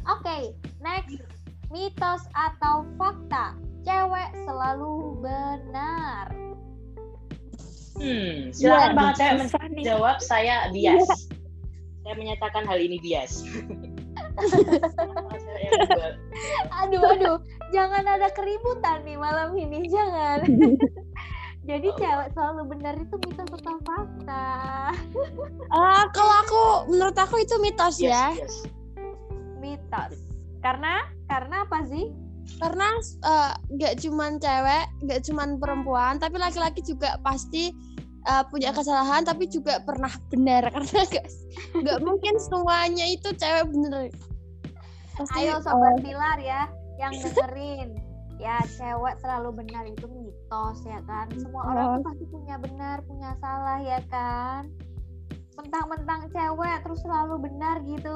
oke 0.07 0.37
next 0.79 1.19
mitos 1.67 2.23
atau 2.31 2.87
fakta 2.95 3.59
cewek 3.83 4.29
selalu 4.43 5.19
benar 5.21 6.27
Hmm, 7.97 8.53
silakan 8.53 8.93
Waduh, 8.93 9.17
banget 9.17 9.49
saya 9.49 9.67
menjawab. 9.73 10.15
Saya 10.21 10.55
bias. 10.69 11.09
Saya 12.05 12.13
menyatakan 12.13 12.69
hal 12.69 12.77
ini 12.77 13.01
bias. 13.01 13.41
Aduh 16.85 17.01
aduh 17.01 17.37
jangan 17.73 18.05
ada 18.05 18.29
keributan 18.31 19.01
nih 19.01 19.17
malam 19.17 19.57
ini 19.57 19.89
jangan 19.89 20.45
jadi 21.69 21.89
cewek 21.97 22.29
selalu 22.37 22.61
benar 22.77 22.93
itu 22.95 23.15
mitos 23.25 23.49
atau 23.49 23.75
fakta 23.81 24.45
Ah, 25.73 26.05
kalau 26.13 26.35
aku 26.45 26.61
menurut 26.93 27.17
aku 27.17 27.41
itu 27.41 27.57
mitos 27.57 27.97
Yes, 27.97 28.13
ya. 28.13 28.25
yes. 28.37 28.53
Mitos. 29.67 30.15
Karena 30.63 31.03
karena 31.27 31.67
apa 31.67 31.83
sih? 31.91 32.07
Karena 32.63 32.87
eh, 33.27 33.53
nggak 33.75 33.93
cuman 34.07 34.39
cewek, 34.39 34.85
nggak 35.03 35.21
cuman 35.27 35.49
perempuan, 35.59 36.15
tapi 36.15 36.39
laki-laki 36.39 36.79
juga 36.79 37.19
pasti 37.19 37.75
eh, 38.23 38.43
punya 38.47 38.71
kesalahan, 38.71 39.27
tapi 39.27 39.51
juga 39.51 39.83
pernah 39.83 40.11
benar. 40.31 40.67
Karena 40.73 41.01
nggak 41.03 41.27
nggak 41.83 41.99
mungkin 41.99 42.35
semuanya 42.39 43.05
itu 43.11 43.29
cewek 43.35 43.67
bener. 43.67 44.07
Pasti, 45.17 45.49
ayo 45.49 45.59
sobat 45.59 45.99
pilar 45.99 46.37
ya 46.39 46.71
yang 47.01 47.13
dengerin. 47.19 47.99
Ya 48.37 48.61
cewek 48.77 49.17
selalu 49.17 49.65
benar 49.65 49.81
itu 49.89 50.05
mitos 50.05 50.85
ya 50.85 51.01
kan? 51.09 51.25
Semua 51.33 51.73
orang 51.73 51.85
tuh 51.99 52.13
pasti 52.13 52.25
punya 52.29 52.55
benar 52.61 53.01
punya 53.09 53.33
salah 53.41 53.81
ya 53.81 53.97
kan? 54.13 54.69
Mentang-mentang 55.57 56.29
cewek 56.29 56.77
terus 56.85 57.01
selalu 57.01 57.49
benar 57.49 57.81
gitu 57.81 58.13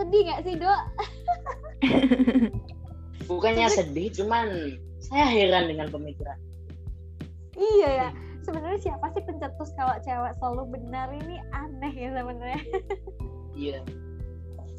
sedih 0.00 0.20
nggak 0.24 0.40
sih 0.48 0.54
dok 0.56 0.82
Bukannya 3.30 3.70
sedih, 3.70 4.10
cuman 4.10 4.74
saya 4.98 5.22
heran 5.30 5.70
dengan 5.70 5.86
pemikiran. 5.86 6.34
iya 7.54 7.88
ya 7.88 8.08
sebenarnya 8.42 8.90
siapa 8.90 9.06
sih 9.14 9.22
pencetus 9.22 9.70
kalau 9.78 9.94
cewek 10.02 10.32
selalu 10.42 10.62
benar 10.74 11.12
ini 11.14 11.38
aneh 11.54 11.92
ya 11.94 12.10
sebenarnya. 12.10 12.62
Iya. 13.54 13.78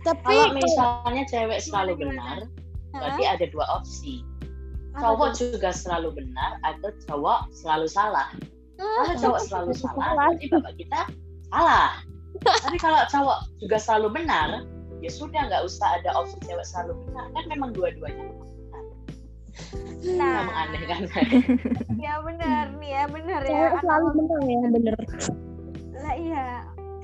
Tapi 0.01 0.35
Kalau 0.35 0.57
misalnya 0.57 1.23
cewek 1.29 1.59
selalu 1.61 1.93
benar, 2.01 2.43
berarti 2.91 3.23
ada 3.23 3.45
dua 3.53 3.65
opsi. 3.71 4.25
Cowok 4.99 5.37
juga 5.39 5.71
selalu 5.71 6.19
benar 6.19 6.59
atau 6.67 6.91
cowok 7.07 7.53
selalu 7.55 7.87
salah. 7.87 8.27
Kalau 8.75 9.15
cowok 9.15 9.41
selalu 9.47 9.71
Salah. 9.77 9.95
salah, 9.95 10.11
berarti 10.17 10.45
bapak 10.51 10.73
kita 10.75 11.01
salah. 11.47 11.89
Tapi 12.41 12.77
kalau 12.81 12.99
cowok 13.07 13.39
juga 13.61 13.77
selalu 13.79 14.07
benar, 14.19 14.65
ya 15.01 15.09
sudah 15.09 15.41
nggak 15.49 15.65
usah 15.65 15.97
ada 16.01 16.13
opsi 16.13 16.37
cewek 16.45 16.65
selalu 16.65 16.93
benar. 17.09 17.25
Kan 17.33 17.43
memang 17.49 17.69
dua-duanya 17.73 18.23
benar. 18.29 18.49
Nah, 20.01 20.47
Memang 20.47 20.57
aneh 20.57 20.81
kan? 20.87 21.01
ya 21.99 22.13
benar 22.25 22.65
nih 22.79 22.89
ya 22.95 23.03
benar 23.09 23.39
ya. 23.45 23.49
cewek 23.51 23.73
selalu 23.83 24.07
menang 24.17 24.43
ya 24.47 24.61
bener. 24.71 24.95
Lah 26.01 26.13
iya, 26.17 26.45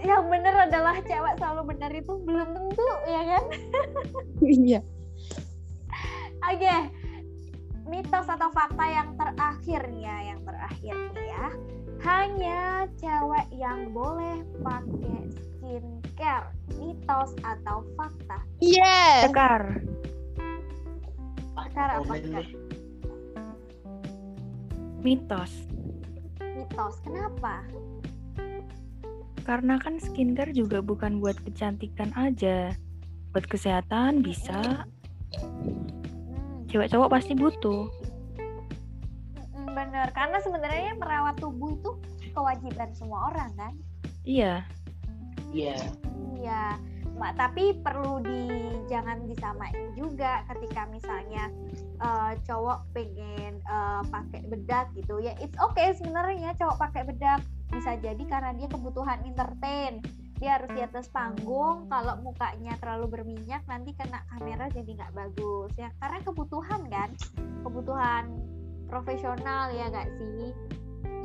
yang 0.02 0.26
benar 0.30 0.56
adalah 0.70 0.96
cewek 1.06 1.34
selalu 1.38 1.62
benar 1.76 1.92
itu 1.94 2.14
belum 2.24 2.50
tentu 2.54 2.90
ya 3.10 3.22
kan? 3.36 3.44
Iya. 4.42 4.80
Oke, 6.48 6.76
mitos 7.90 8.28
atau 8.30 8.50
fakta 8.54 8.86
yang 8.88 9.10
terakhir 9.20 9.82
nih 9.92 10.02
ya, 10.06 10.18
yang 10.34 10.40
terakhir 10.46 10.96
nih 11.18 11.28
ya. 11.28 11.46
Hanya 12.06 12.86
cewek 13.02 13.48
yang 13.58 13.90
boleh 13.94 14.46
pakai 14.62 15.30
skincare, 15.34 16.50
mitos 16.78 17.34
atau 17.42 17.82
fakta. 17.98 18.38
Iya. 18.62 19.30
Sekar. 19.30 19.64
Sekarang 21.78 22.10
apa. 22.10 22.42
Mitos. 25.06 25.54
Mitos, 26.42 26.96
kenapa? 27.06 27.62
Karena 29.46 29.78
kan 29.78 30.02
skincare 30.02 30.58
juga 30.58 30.82
bukan 30.82 31.22
buat 31.22 31.38
kecantikan 31.46 32.10
aja. 32.18 32.74
Buat 33.30 33.46
kesehatan 33.46 34.26
bisa. 34.26 34.90
Hmm, 35.38 36.66
Cewek 36.66 36.90
cowok 36.90 37.14
pasti 37.14 37.38
butuh. 37.38 37.86
Bener, 39.78 40.08
karena 40.18 40.42
sebenarnya 40.42 40.98
merawat 40.98 41.38
tubuh 41.38 41.78
itu 41.78 41.92
kewajiban 42.34 42.90
semua 42.98 43.30
orang 43.30 43.54
kan? 43.54 43.74
Iya. 44.26 44.66
Iya. 45.54 45.78
Iya, 46.38 46.78
Mak, 47.18 47.34
tapi 47.34 47.78
perlu 47.82 48.22
di 48.22 48.74
jangan 48.90 49.26
disamain 49.26 49.94
juga 49.98 50.46
ketika 50.54 50.86
misalnya 50.90 51.50
eh, 52.02 52.32
cowok 52.46 52.90
pengen 52.94 53.58
eh, 53.62 54.02
pakai 54.10 54.42
bedak 54.50 54.94
gitu 54.98 55.22
ya. 55.22 55.34
It's 55.42 55.58
okay 55.58 55.94
sebenarnya 55.94 56.58
cowok 56.58 56.78
pakai 56.90 57.10
bedak 57.10 57.42
bisa 57.74 57.98
jadi 58.02 58.24
karena 58.26 58.54
dia 58.58 58.70
kebutuhan 58.70 59.22
entertain. 59.26 60.02
Dia 60.38 60.62
harus 60.62 60.70
di 60.78 60.86
atas 60.86 61.10
panggung. 61.10 61.90
Kalau 61.90 62.22
mukanya 62.22 62.78
terlalu 62.78 63.18
berminyak 63.18 63.66
nanti 63.66 63.98
kena 63.98 64.22
kamera 64.30 64.70
jadi 64.70 64.86
nggak 64.86 65.14
bagus 65.18 65.74
ya. 65.74 65.90
Karena 65.98 66.22
kebutuhan 66.22 66.82
kan, 66.94 67.10
kebutuhan 67.66 68.24
profesional 68.88 69.72
ya 69.72 69.92
nggak 69.92 70.10
sih. 70.20 70.52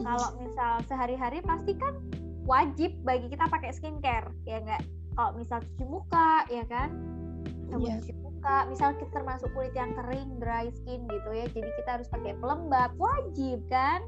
Kalau 0.03 0.29
misal 0.43 0.83
sehari-hari 0.87 1.39
pasti 1.43 1.79
kan 1.79 1.95
wajib 2.43 2.91
bagi 3.07 3.31
kita 3.31 3.47
pakai 3.47 3.71
skincare 3.71 4.31
ya 4.43 4.59
nggak 4.59 4.83
kalau 5.15 5.31
misal 5.39 5.63
cuci 5.63 5.85
muka 5.87 6.43
ya 6.51 6.65
kan 6.67 6.91
sabun 7.71 7.87
Iya. 7.89 7.97
cuci 8.03 8.13
muka 8.19 8.57
misal 8.67 8.89
kita 8.99 9.11
termasuk 9.15 9.49
kulit 9.55 9.75
yang 9.79 9.95
kering 9.95 10.43
dry 10.43 10.67
skin 10.83 11.07
gitu 11.07 11.31
ya 11.31 11.47
jadi 11.55 11.71
kita 11.79 11.91
harus 12.01 12.09
pakai 12.11 12.35
pelembab 12.43 12.91
wajib 12.99 13.63
kan 13.71 14.03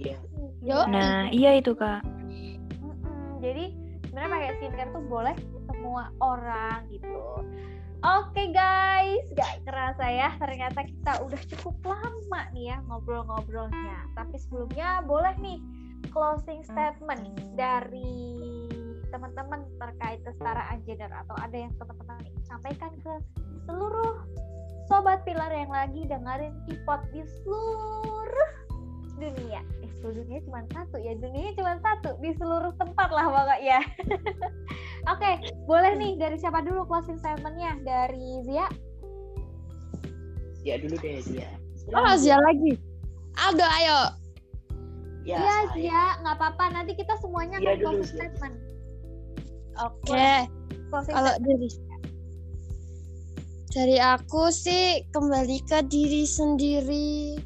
Iya. 0.00 0.16
Yo. 0.64 0.88
Nah, 0.88 1.28
iya 1.28 1.60
itu, 1.60 1.76
Kak. 1.76 2.00
Mm-mm. 2.80 3.36
jadi 3.44 3.68
sebenarnya 4.08 4.30
pakai 4.32 4.48
skincare 4.56 4.90
tuh 4.96 5.04
boleh 5.04 5.36
semua 5.68 6.08
orang 6.24 6.88
gitu 6.88 7.44
Oke 8.00 8.48
guys, 8.48 9.28
gak 9.36 9.60
kerasa 9.68 10.08
ya 10.08 10.32
ternyata 10.40 10.88
kita 10.88 11.20
udah 11.20 11.40
cukup 11.52 11.76
lama 11.84 12.48
nih 12.56 12.72
ya 12.72 12.80
ngobrol-ngobrolnya. 12.88 14.08
Tapi 14.16 14.40
sebelumnya 14.40 15.04
boleh 15.04 15.36
nih 15.36 15.60
closing 16.08 16.64
statement 16.64 17.20
dari 17.60 18.64
teman-teman 19.12 19.68
terkait 19.76 20.24
kesetaraan 20.24 20.80
gender 20.88 21.12
atau 21.12 21.36
ada 21.44 21.52
yang 21.52 21.76
teman-teman 21.76 22.24
sampaikan 22.48 22.88
ke 23.04 23.12
seluruh 23.68 24.16
sobat 24.88 25.20
pilar 25.28 25.52
yang 25.52 25.68
lagi 25.68 26.08
dengerin 26.08 26.56
ipot 26.72 27.04
di 27.12 27.20
seluruh 27.44 28.50
dunia. 29.20 29.60
Eh, 29.84 29.90
seluruh 30.00 30.24
dunia 30.24 30.40
cuma 30.48 30.60
satu 30.72 30.96
ya, 30.96 31.12
dunia 31.20 31.52
cuma 31.52 31.76
satu 31.84 32.16
di 32.24 32.32
seluruh 32.40 32.72
tempat 32.80 33.08
lah 33.12 33.28
pokoknya. 33.28 33.80
Oke, 35.12 35.30
boleh 35.68 35.92
nih 36.00 36.12
dari 36.16 36.36
siapa 36.40 36.64
dulu 36.64 36.88
closing 36.88 37.20
statementnya? 37.20 37.76
Dari 37.84 38.40
Zia? 38.48 38.66
Ya 40.64 40.80
dulu 40.80 40.96
deh 41.00 41.20
dia. 41.24 41.48
Oh, 41.92 42.16
Zia 42.16 42.40
lagi. 42.40 42.76
Aldo, 43.36 43.64
ayo. 43.64 44.00
Ya, 45.24 45.36
Iya, 45.36 45.56
saya. 45.68 45.72
Zia, 45.76 46.04
nggak 46.24 46.34
apa-apa. 46.40 46.64
Nanti 46.72 46.92
kita 46.96 47.14
semuanya 47.20 47.60
Zia 47.60 47.76
akan 47.76 47.76
dulu, 47.76 47.84
closing 47.84 48.04
Zia. 48.08 48.16
statement. 48.16 48.56
Oke, 49.80 50.30
closing 50.92 51.14
Kalau 51.16 51.32
dari 51.40 51.68
dari 53.70 53.96
aku 54.02 54.50
sih 54.50 55.00
kembali 55.14 55.58
ke 55.64 55.78
diri 55.86 56.26
sendiri. 56.26 57.38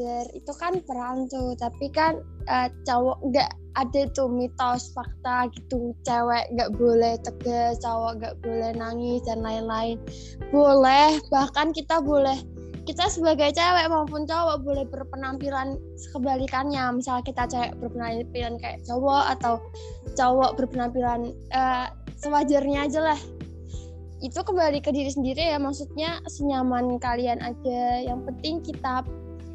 Gender 0.00 0.24
itu 0.32 0.52
kan 0.56 0.80
peran 0.88 1.28
tuh. 1.28 1.52
Tapi 1.60 1.92
kan 1.92 2.24
eh, 2.48 2.72
cowok 2.88 3.20
nggak 3.28 3.50
ada 3.76 4.02
tuh 4.16 4.32
mitos 4.32 4.96
fakta 4.96 5.52
gitu. 5.52 5.92
Cewek 6.08 6.48
nggak 6.56 6.72
boleh 6.80 7.20
tegas 7.20 7.76
cowok 7.84 8.16
nggak 8.16 8.34
boleh 8.40 8.72
nangis 8.72 9.20
dan 9.28 9.44
lain-lain. 9.44 10.00
Boleh 10.48 11.20
bahkan 11.28 11.76
kita 11.76 12.00
boleh. 12.00 12.40
Kita 12.88 13.12
sebagai 13.12 13.52
cewek 13.52 13.86
maupun 13.92 14.24
cowok 14.24 14.64
boleh 14.64 14.88
berpenampilan 14.88 15.76
kebalikannya. 16.16 16.96
Misal 16.96 17.20
kita 17.20 17.44
cewek 17.44 17.76
berpenampilan 17.76 18.56
kayak 18.56 18.80
cowok 18.88 19.36
atau 19.36 19.60
cowok 20.16 20.56
berpenampilan 20.56 21.36
eh, 21.52 21.86
sewajarnya 22.24 22.88
aja 22.88 23.00
lah. 23.12 23.20
Itu 24.20 24.44
kembali 24.44 24.84
ke 24.84 24.92
diri 24.92 25.12
sendiri 25.12 25.52
ya. 25.52 25.60
Maksudnya 25.60 26.24
senyaman 26.28 26.96
kalian 27.00 27.40
aja. 27.40 28.04
Yang 28.04 28.20
penting 28.32 28.54
kita 28.64 29.04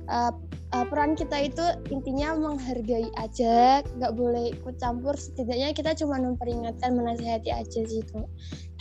uh, 0.10 0.34
uh, 0.76 0.86
peran 0.88 1.14
kita 1.16 1.48
itu 1.50 1.66
intinya 1.94 2.36
menghargai 2.36 3.10
aja 3.20 3.82
nggak 3.98 4.14
boleh 4.16 4.54
ikut 4.56 4.76
campur 4.78 5.14
setidaknya 5.16 5.72
kita 5.72 5.96
cuma 5.98 6.20
memperingatkan 6.20 6.96
menasehati 6.96 7.50
aja 7.54 7.82
sih 7.86 8.02
itu 8.02 8.20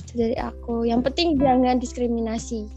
Itu 0.04 0.12
dari 0.14 0.36
aku 0.38 0.86
yang 0.86 1.02
penting 1.02 1.36
jangan 1.38 1.78
diskriminasi 1.80 2.68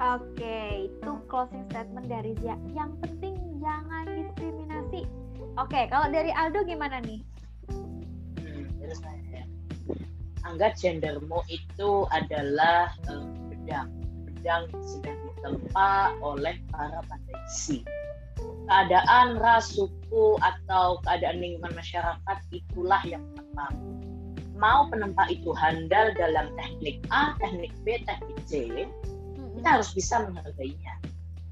Oke, 0.00 0.88
itu 0.88 1.10
closing 1.28 1.68
statement 1.68 2.08
dari 2.08 2.32
Zia. 2.40 2.56
Yang 2.72 3.04
penting 3.04 3.36
jangan 3.60 4.08
diskriminasi. 4.08 5.04
Oke, 5.60 5.92
kalau 5.92 6.08
dari 6.08 6.32
Aldo 6.32 6.64
gimana 6.64 7.04
nih? 7.04 7.20
Hmm, 7.68 8.64
saya. 8.96 9.44
Anggap 10.48 10.80
gendermu 10.80 11.44
itu 11.52 12.08
adalah 12.16 12.96
pedang. 13.04 13.92
Pedang 14.24 14.72
yang 14.72 14.84
sedang 14.88 15.29
ditempa 15.40 16.20
oleh 16.20 16.60
para 16.68 17.00
pandai 17.08 17.80
Keadaan 18.70 19.42
ras, 19.42 19.74
suku, 19.74 20.38
atau 20.38 21.02
keadaan 21.02 21.42
lingkungan 21.42 21.74
masyarakat 21.74 22.38
itulah 22.54 23.02
yang 23.02 23.24
menempah. 23.34 23.72
Mau 24.54 24.86
penempa 24.86 25.26
itu 25.26 25.50
handal 25.56 26.14
dalam 26.14 26.54
teknik 26.54 27.02
A, 27.10 27.34
teknik 27.42 27.74
B, 27.82 27.98
teknik 28.06 28.38
C, 28.46 28.70
kita 29.58 29.68
harus 29.80 29.90
bisa 29.90 30.22
menghargainya. 30.22 30.94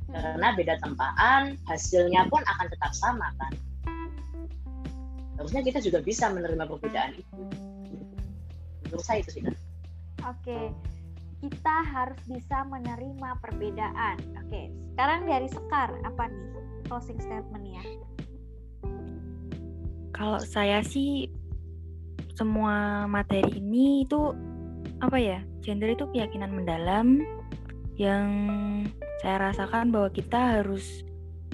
Karena 0.09 0.55
beda 0.55 0.79
tempaan, 0.81 1.59
hasilnya 1.67 2.31
pun 2.31 2.41
akan 2.47 2.67
tetap 2.71 2.93
sama 2.95 3.35
kan. 3.37 3.53
Harusnya 5.37 5.61
kita 5.67 5.83
juga 5.83 5.99
bisa 6.01 6.31
menerima 6.31 6.65
perbedaan 6.71 7.19
itu. 7.19 7.41
Menurut 8.87 9.05
saya 9.05 9.27
itu 9.27 9.39
sih. 9.39 9.43
Oke, 10.23 10.73
kita 11.39 11.77
harus 11.87 12.19
bisa 12.27 12.67
menerima 12.67 13.31
perbedaan. 13.39 14.19
Oke, 14.43 14.75
sekarang 14.95 15.27
dari 15.27 15.47
Sekar 15.47 15.95
apa 16.03 16.27
nih 16.27 16.47
closing 16.91 17.19
statementnya? 17.23 17.83
Kalau 20.11 20.43
saya 20.43 20.83
sih 20.83 21.31
semua 22.35 23.07
materi 23.07 23.63
ini 23.63 24.03
itu 24.03 24.35
apa 24.99 25.19
ya? 25.19 25.39
Gender 25.63 25.95
itu 25.95 26.11
keyakinan 26.11 26.51
mendalam 26.51 27.23
yang 27.99 28.27
saya 29.23 29.51
rasakan 29.51 29.91
bahwa 29.91 30.11
kita 30.11 30.59
harus 30.59 31.03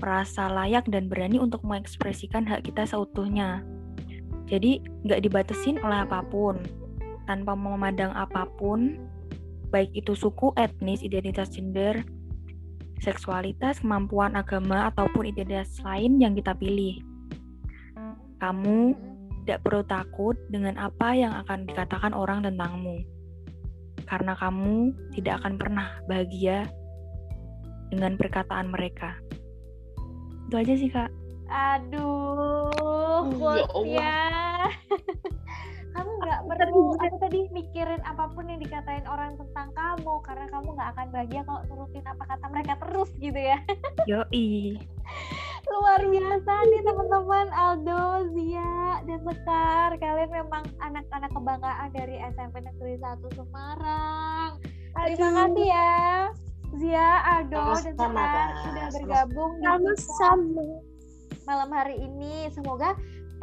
merasa 0.00 0.48
layak 0.48 0.84
dan 0.88 1.08
berani 1.08 1.40
untuk 1.40 1.64
mengekspresikan 1.64 2.44
hak 2.44 2.68
kita 2.68 2.84
seutuhnya. 2.84 3.64
Jadi 4.48 4.84
nggak 5.08 5.24
dibatesin 5.24 5.80
oleh 5.80 6.04
apa 6.04 6.20
pun, 6.28 6.60
tanpa 7.24 7.56
memandang 7.56 8.12
apa 8.12 8.44
pun, 8.60 9.00
baik 9.74 9.90
itu 9.98 10.14
suku, 10.14 10.54
etnis, 10.54 11.02
identitas 11.02 11.50
gender, 11.50 12.06
seksualitas, 13.02 13.82
kemampuan 13.82 14.38
agama, 14.38 14.86
ataupun 14.94 15.26
identitas 15.34 15.82
lain 15.82 16.22
yang 16.22 16.38
kita 16.38 16.54
pilih. 16.54 17.02
Kamu 18.38 18.94
tidak 19.42 19.66
perlu 19.66 19.82
takut 19.82 20.38
dengan 20.46 20.78
apa 20.78 21.18
yang 21.18 21.34
akan 21.42 21.66
dikatakan 21.66 22.14
orang 22.14 22.46
tentangmu. 22.46 23.02
Karena 24.06 24.38
kamu 24.38 24.94
tidak 25.18 25.42
akan 25.42 25.58
pernah 25.58 25.98
bahagia 26.06 26.70
dengan 27.90 28.14
perkataan 28.14 28.70
mereka. 28.70 29.18
Itu 30.46 30.54
aja 30.54 30.74
sih, 30.78 30.92
Kak. 30.92 31.10
Aduh, 31.50 32.70
Ya 33.34 33.66
ya. 33.84 34.22
kamu 35.94 36.10
nggak 36.18 36.40
perlu 36.50 36.98
apa 36.98 37.16
tadi 37.22 37.40
mikirin 37.54 38.02
apa 38.02 38.26
pun 38.34 38.50
yang 38.50 38.58
dikatain 38.58 39.06
orang 39.06 39.38
tentang 39.38 39.70
kamu 39.78 40.14
karena 40.26 40.46
kamu 40.50 40.68
nggak 40.74 40.90
akan 40.90 41.06
bahagia 41.14 41.42
kalau 41.46 41.62
nurutin 41.70 42.04
apa 42.10 42.22
kata 42.26 42.46
mereka 42.50 42.74
terus 42.82 43.10
gitu 43.22 43.38
ya. 43.38 43.58
Yoi. 44.10 44.74
Luar 45.64 46.02
biasa 46.04 46.52
nih 46.68 46.82
teman-teman 46.84 47.48
Aldo, 47.54 48.04
Zia, 48.36 49.00
dan 49.06 49.20
Sekar. 49.24 49.90
Kalian 49.96 50.30
memang 50.34 50.64
anak-anak 50.82 51.30
kebanggaan 51.32 51.88
dari 51.94 52.20
SMP 52.36 52.60
Negeri 52.60 53.00
1 53.00 53.38
Semarang. 53.38 54.50
Terima 54.92 55.28
kasih 55.46 55.66
ya. 55.70 55.94
Zia, 56.74 57.10
Aldo, 57.38 57.64
dan 57.80 57.96
Sekar 57.96 58.48
sudah 58.60 58.86
bergabung 58.92 59.52
di 59.56 59.64
Sama-sama. 59.64 60.66
malam 61.48 61.70
hari 61.72 61.96
ini. 62.02 62.50
Semoga 62.52 62.92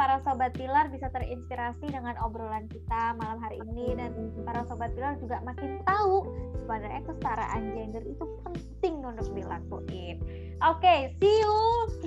para 0.01 0.17
sobat 0.25 0.49
pilar 0.57 0.89
bisa 0.89 1.13
terinspirasi 1.13 1.93
dengan 1.93 2.17
obrolan 2.25 2.65
kita 2.73 3.13
malam 3.21 3.37
hari 3.37 3.61
ini 3.69 3.93
dan 3.93 4.09
para 4.41 4.65
sobat 4.65 4.89
pilar 4.97 5.13
juga 5.21 5.37
makin 5.45 5.77
tahu 5.85 6.25
sebenarnya 6.57 7.05
kesetaraan 7.05 7.61
gender 7.77 8.01
itu 8.09 8.25
penting 8.41 9.05
untuk 9.05 9.29
dilakuin. 9.37 10.17
Oke, 10.65 11.13
see 11.21 11.37
you 11.45 11.57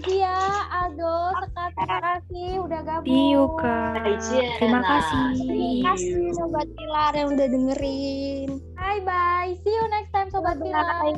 Zia, 0.03 0.43
Aldo, 0.75 1.39
Sekar, 1.47 1.71
terima 1.79 1.99
kasih 2.03 2.51
udah 2.67 2.81
gabung. 2.83 3.07
See 3.07 3.31
you, 3.31 3.45
Kak. 3.63 3.95
Terima 4.59 4.81
kasih. 4.83 5.27
Terima 5.39 5.95
kasih 5.95 6.35
Sobat 6.35 6.69
Pilar 6.75 7.13
yang 7.15 7.29
udah 7.31 7.47
dengerin. 7.47 8.49
Bye 8.75 9.03
bye. 9.07 9.55
See 9.63 9.71
you 9.71 9.87
next 9.95 10.11
time 10.11 10.35
sobat 10.35 10.59
pilar. 10.59 11.15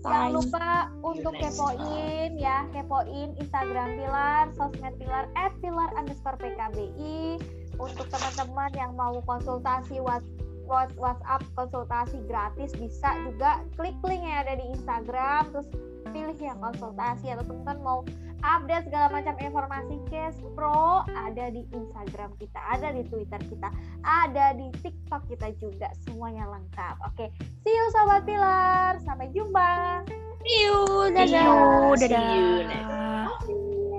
Jangan 0.00 0.32
lupa 0.32 0.88
untuk 1.04 1.36
next 1.36 1.60
kepoin 1.60 2.30
ya, 2.40 2.64
kepoin 2.72 3.36
Instagram 3.36 3.88
Pilar, 4.00 4.44
sosmed 4.56 4.94
Pilar, 4.96 5.28
at 5.36 5.52
Pilar 5.60 5.90
underscore 5.92 6.40
PKBI. 6.40 7.36
Untuk 7.76 8.08
teman-teman 8.08 8.72
yang 8.76 8.92
mau 8.96 9.20
konsultasi 9.24 10.00
what- 10.00 10.24
what- 10.70 10.94
WhatsApp 10.94 11.42
konsultasi 11.58 12.22
gratis 12.30 12.70
bisa 12.78 13.10
juga 13.26 13.58
klik 13.74 13.98
link 14.06 14.22
yang 14.22 14.46
ada 14.46 14.54
di 14.54 14.64
Instagram, 14.70 15.50
terus 15.50 15.66
pilih 16.14 16.38
yang 16.38 16.58
konsultasi 16.62 17.34
atau 17.34 17.44
teman-teman 17.44 17.78
mau 17.82 17.98
update 18.40 18.88
segala 18.88 19.12
macam 19.12 19.34
informasi 19.36 20.00
Case 20.08 20.40
Pro 20.56 21.04
ada 21.04 21.52
di 21.52 21.66
Instagram 21.76 22.32
kita, 22.40 22.56
ada 22.72 22.88
di 22.94 23.02
Twitter 23.04 23.40
kita, 23.50 23.68
ada 24.06 24.56
di 24.56 24.72
TikTok 24.80 25.28
kita 25.28 25.52
juga, 25.60 25.92
semuanya 26.06 26.48
lengkap. 26.48 26.94
Oke, 27.04 27.28
see 27.66 27.74
you 27.74 27.86
sobat 27.92 28.24
Pilar, 28.24 28.96
sampai 29.04 29.28
jumpa. 29.34 30.06
See 30.40 30.56
you. 30.64 30.78
See 31.12 31.14
Dadah. 31.20 31.44
you. 31.44 31.96
See 32.00 32.08
you 32.08 32.08
Dadah. 32.08 33.28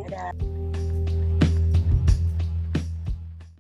Dadah. 0.10 0.71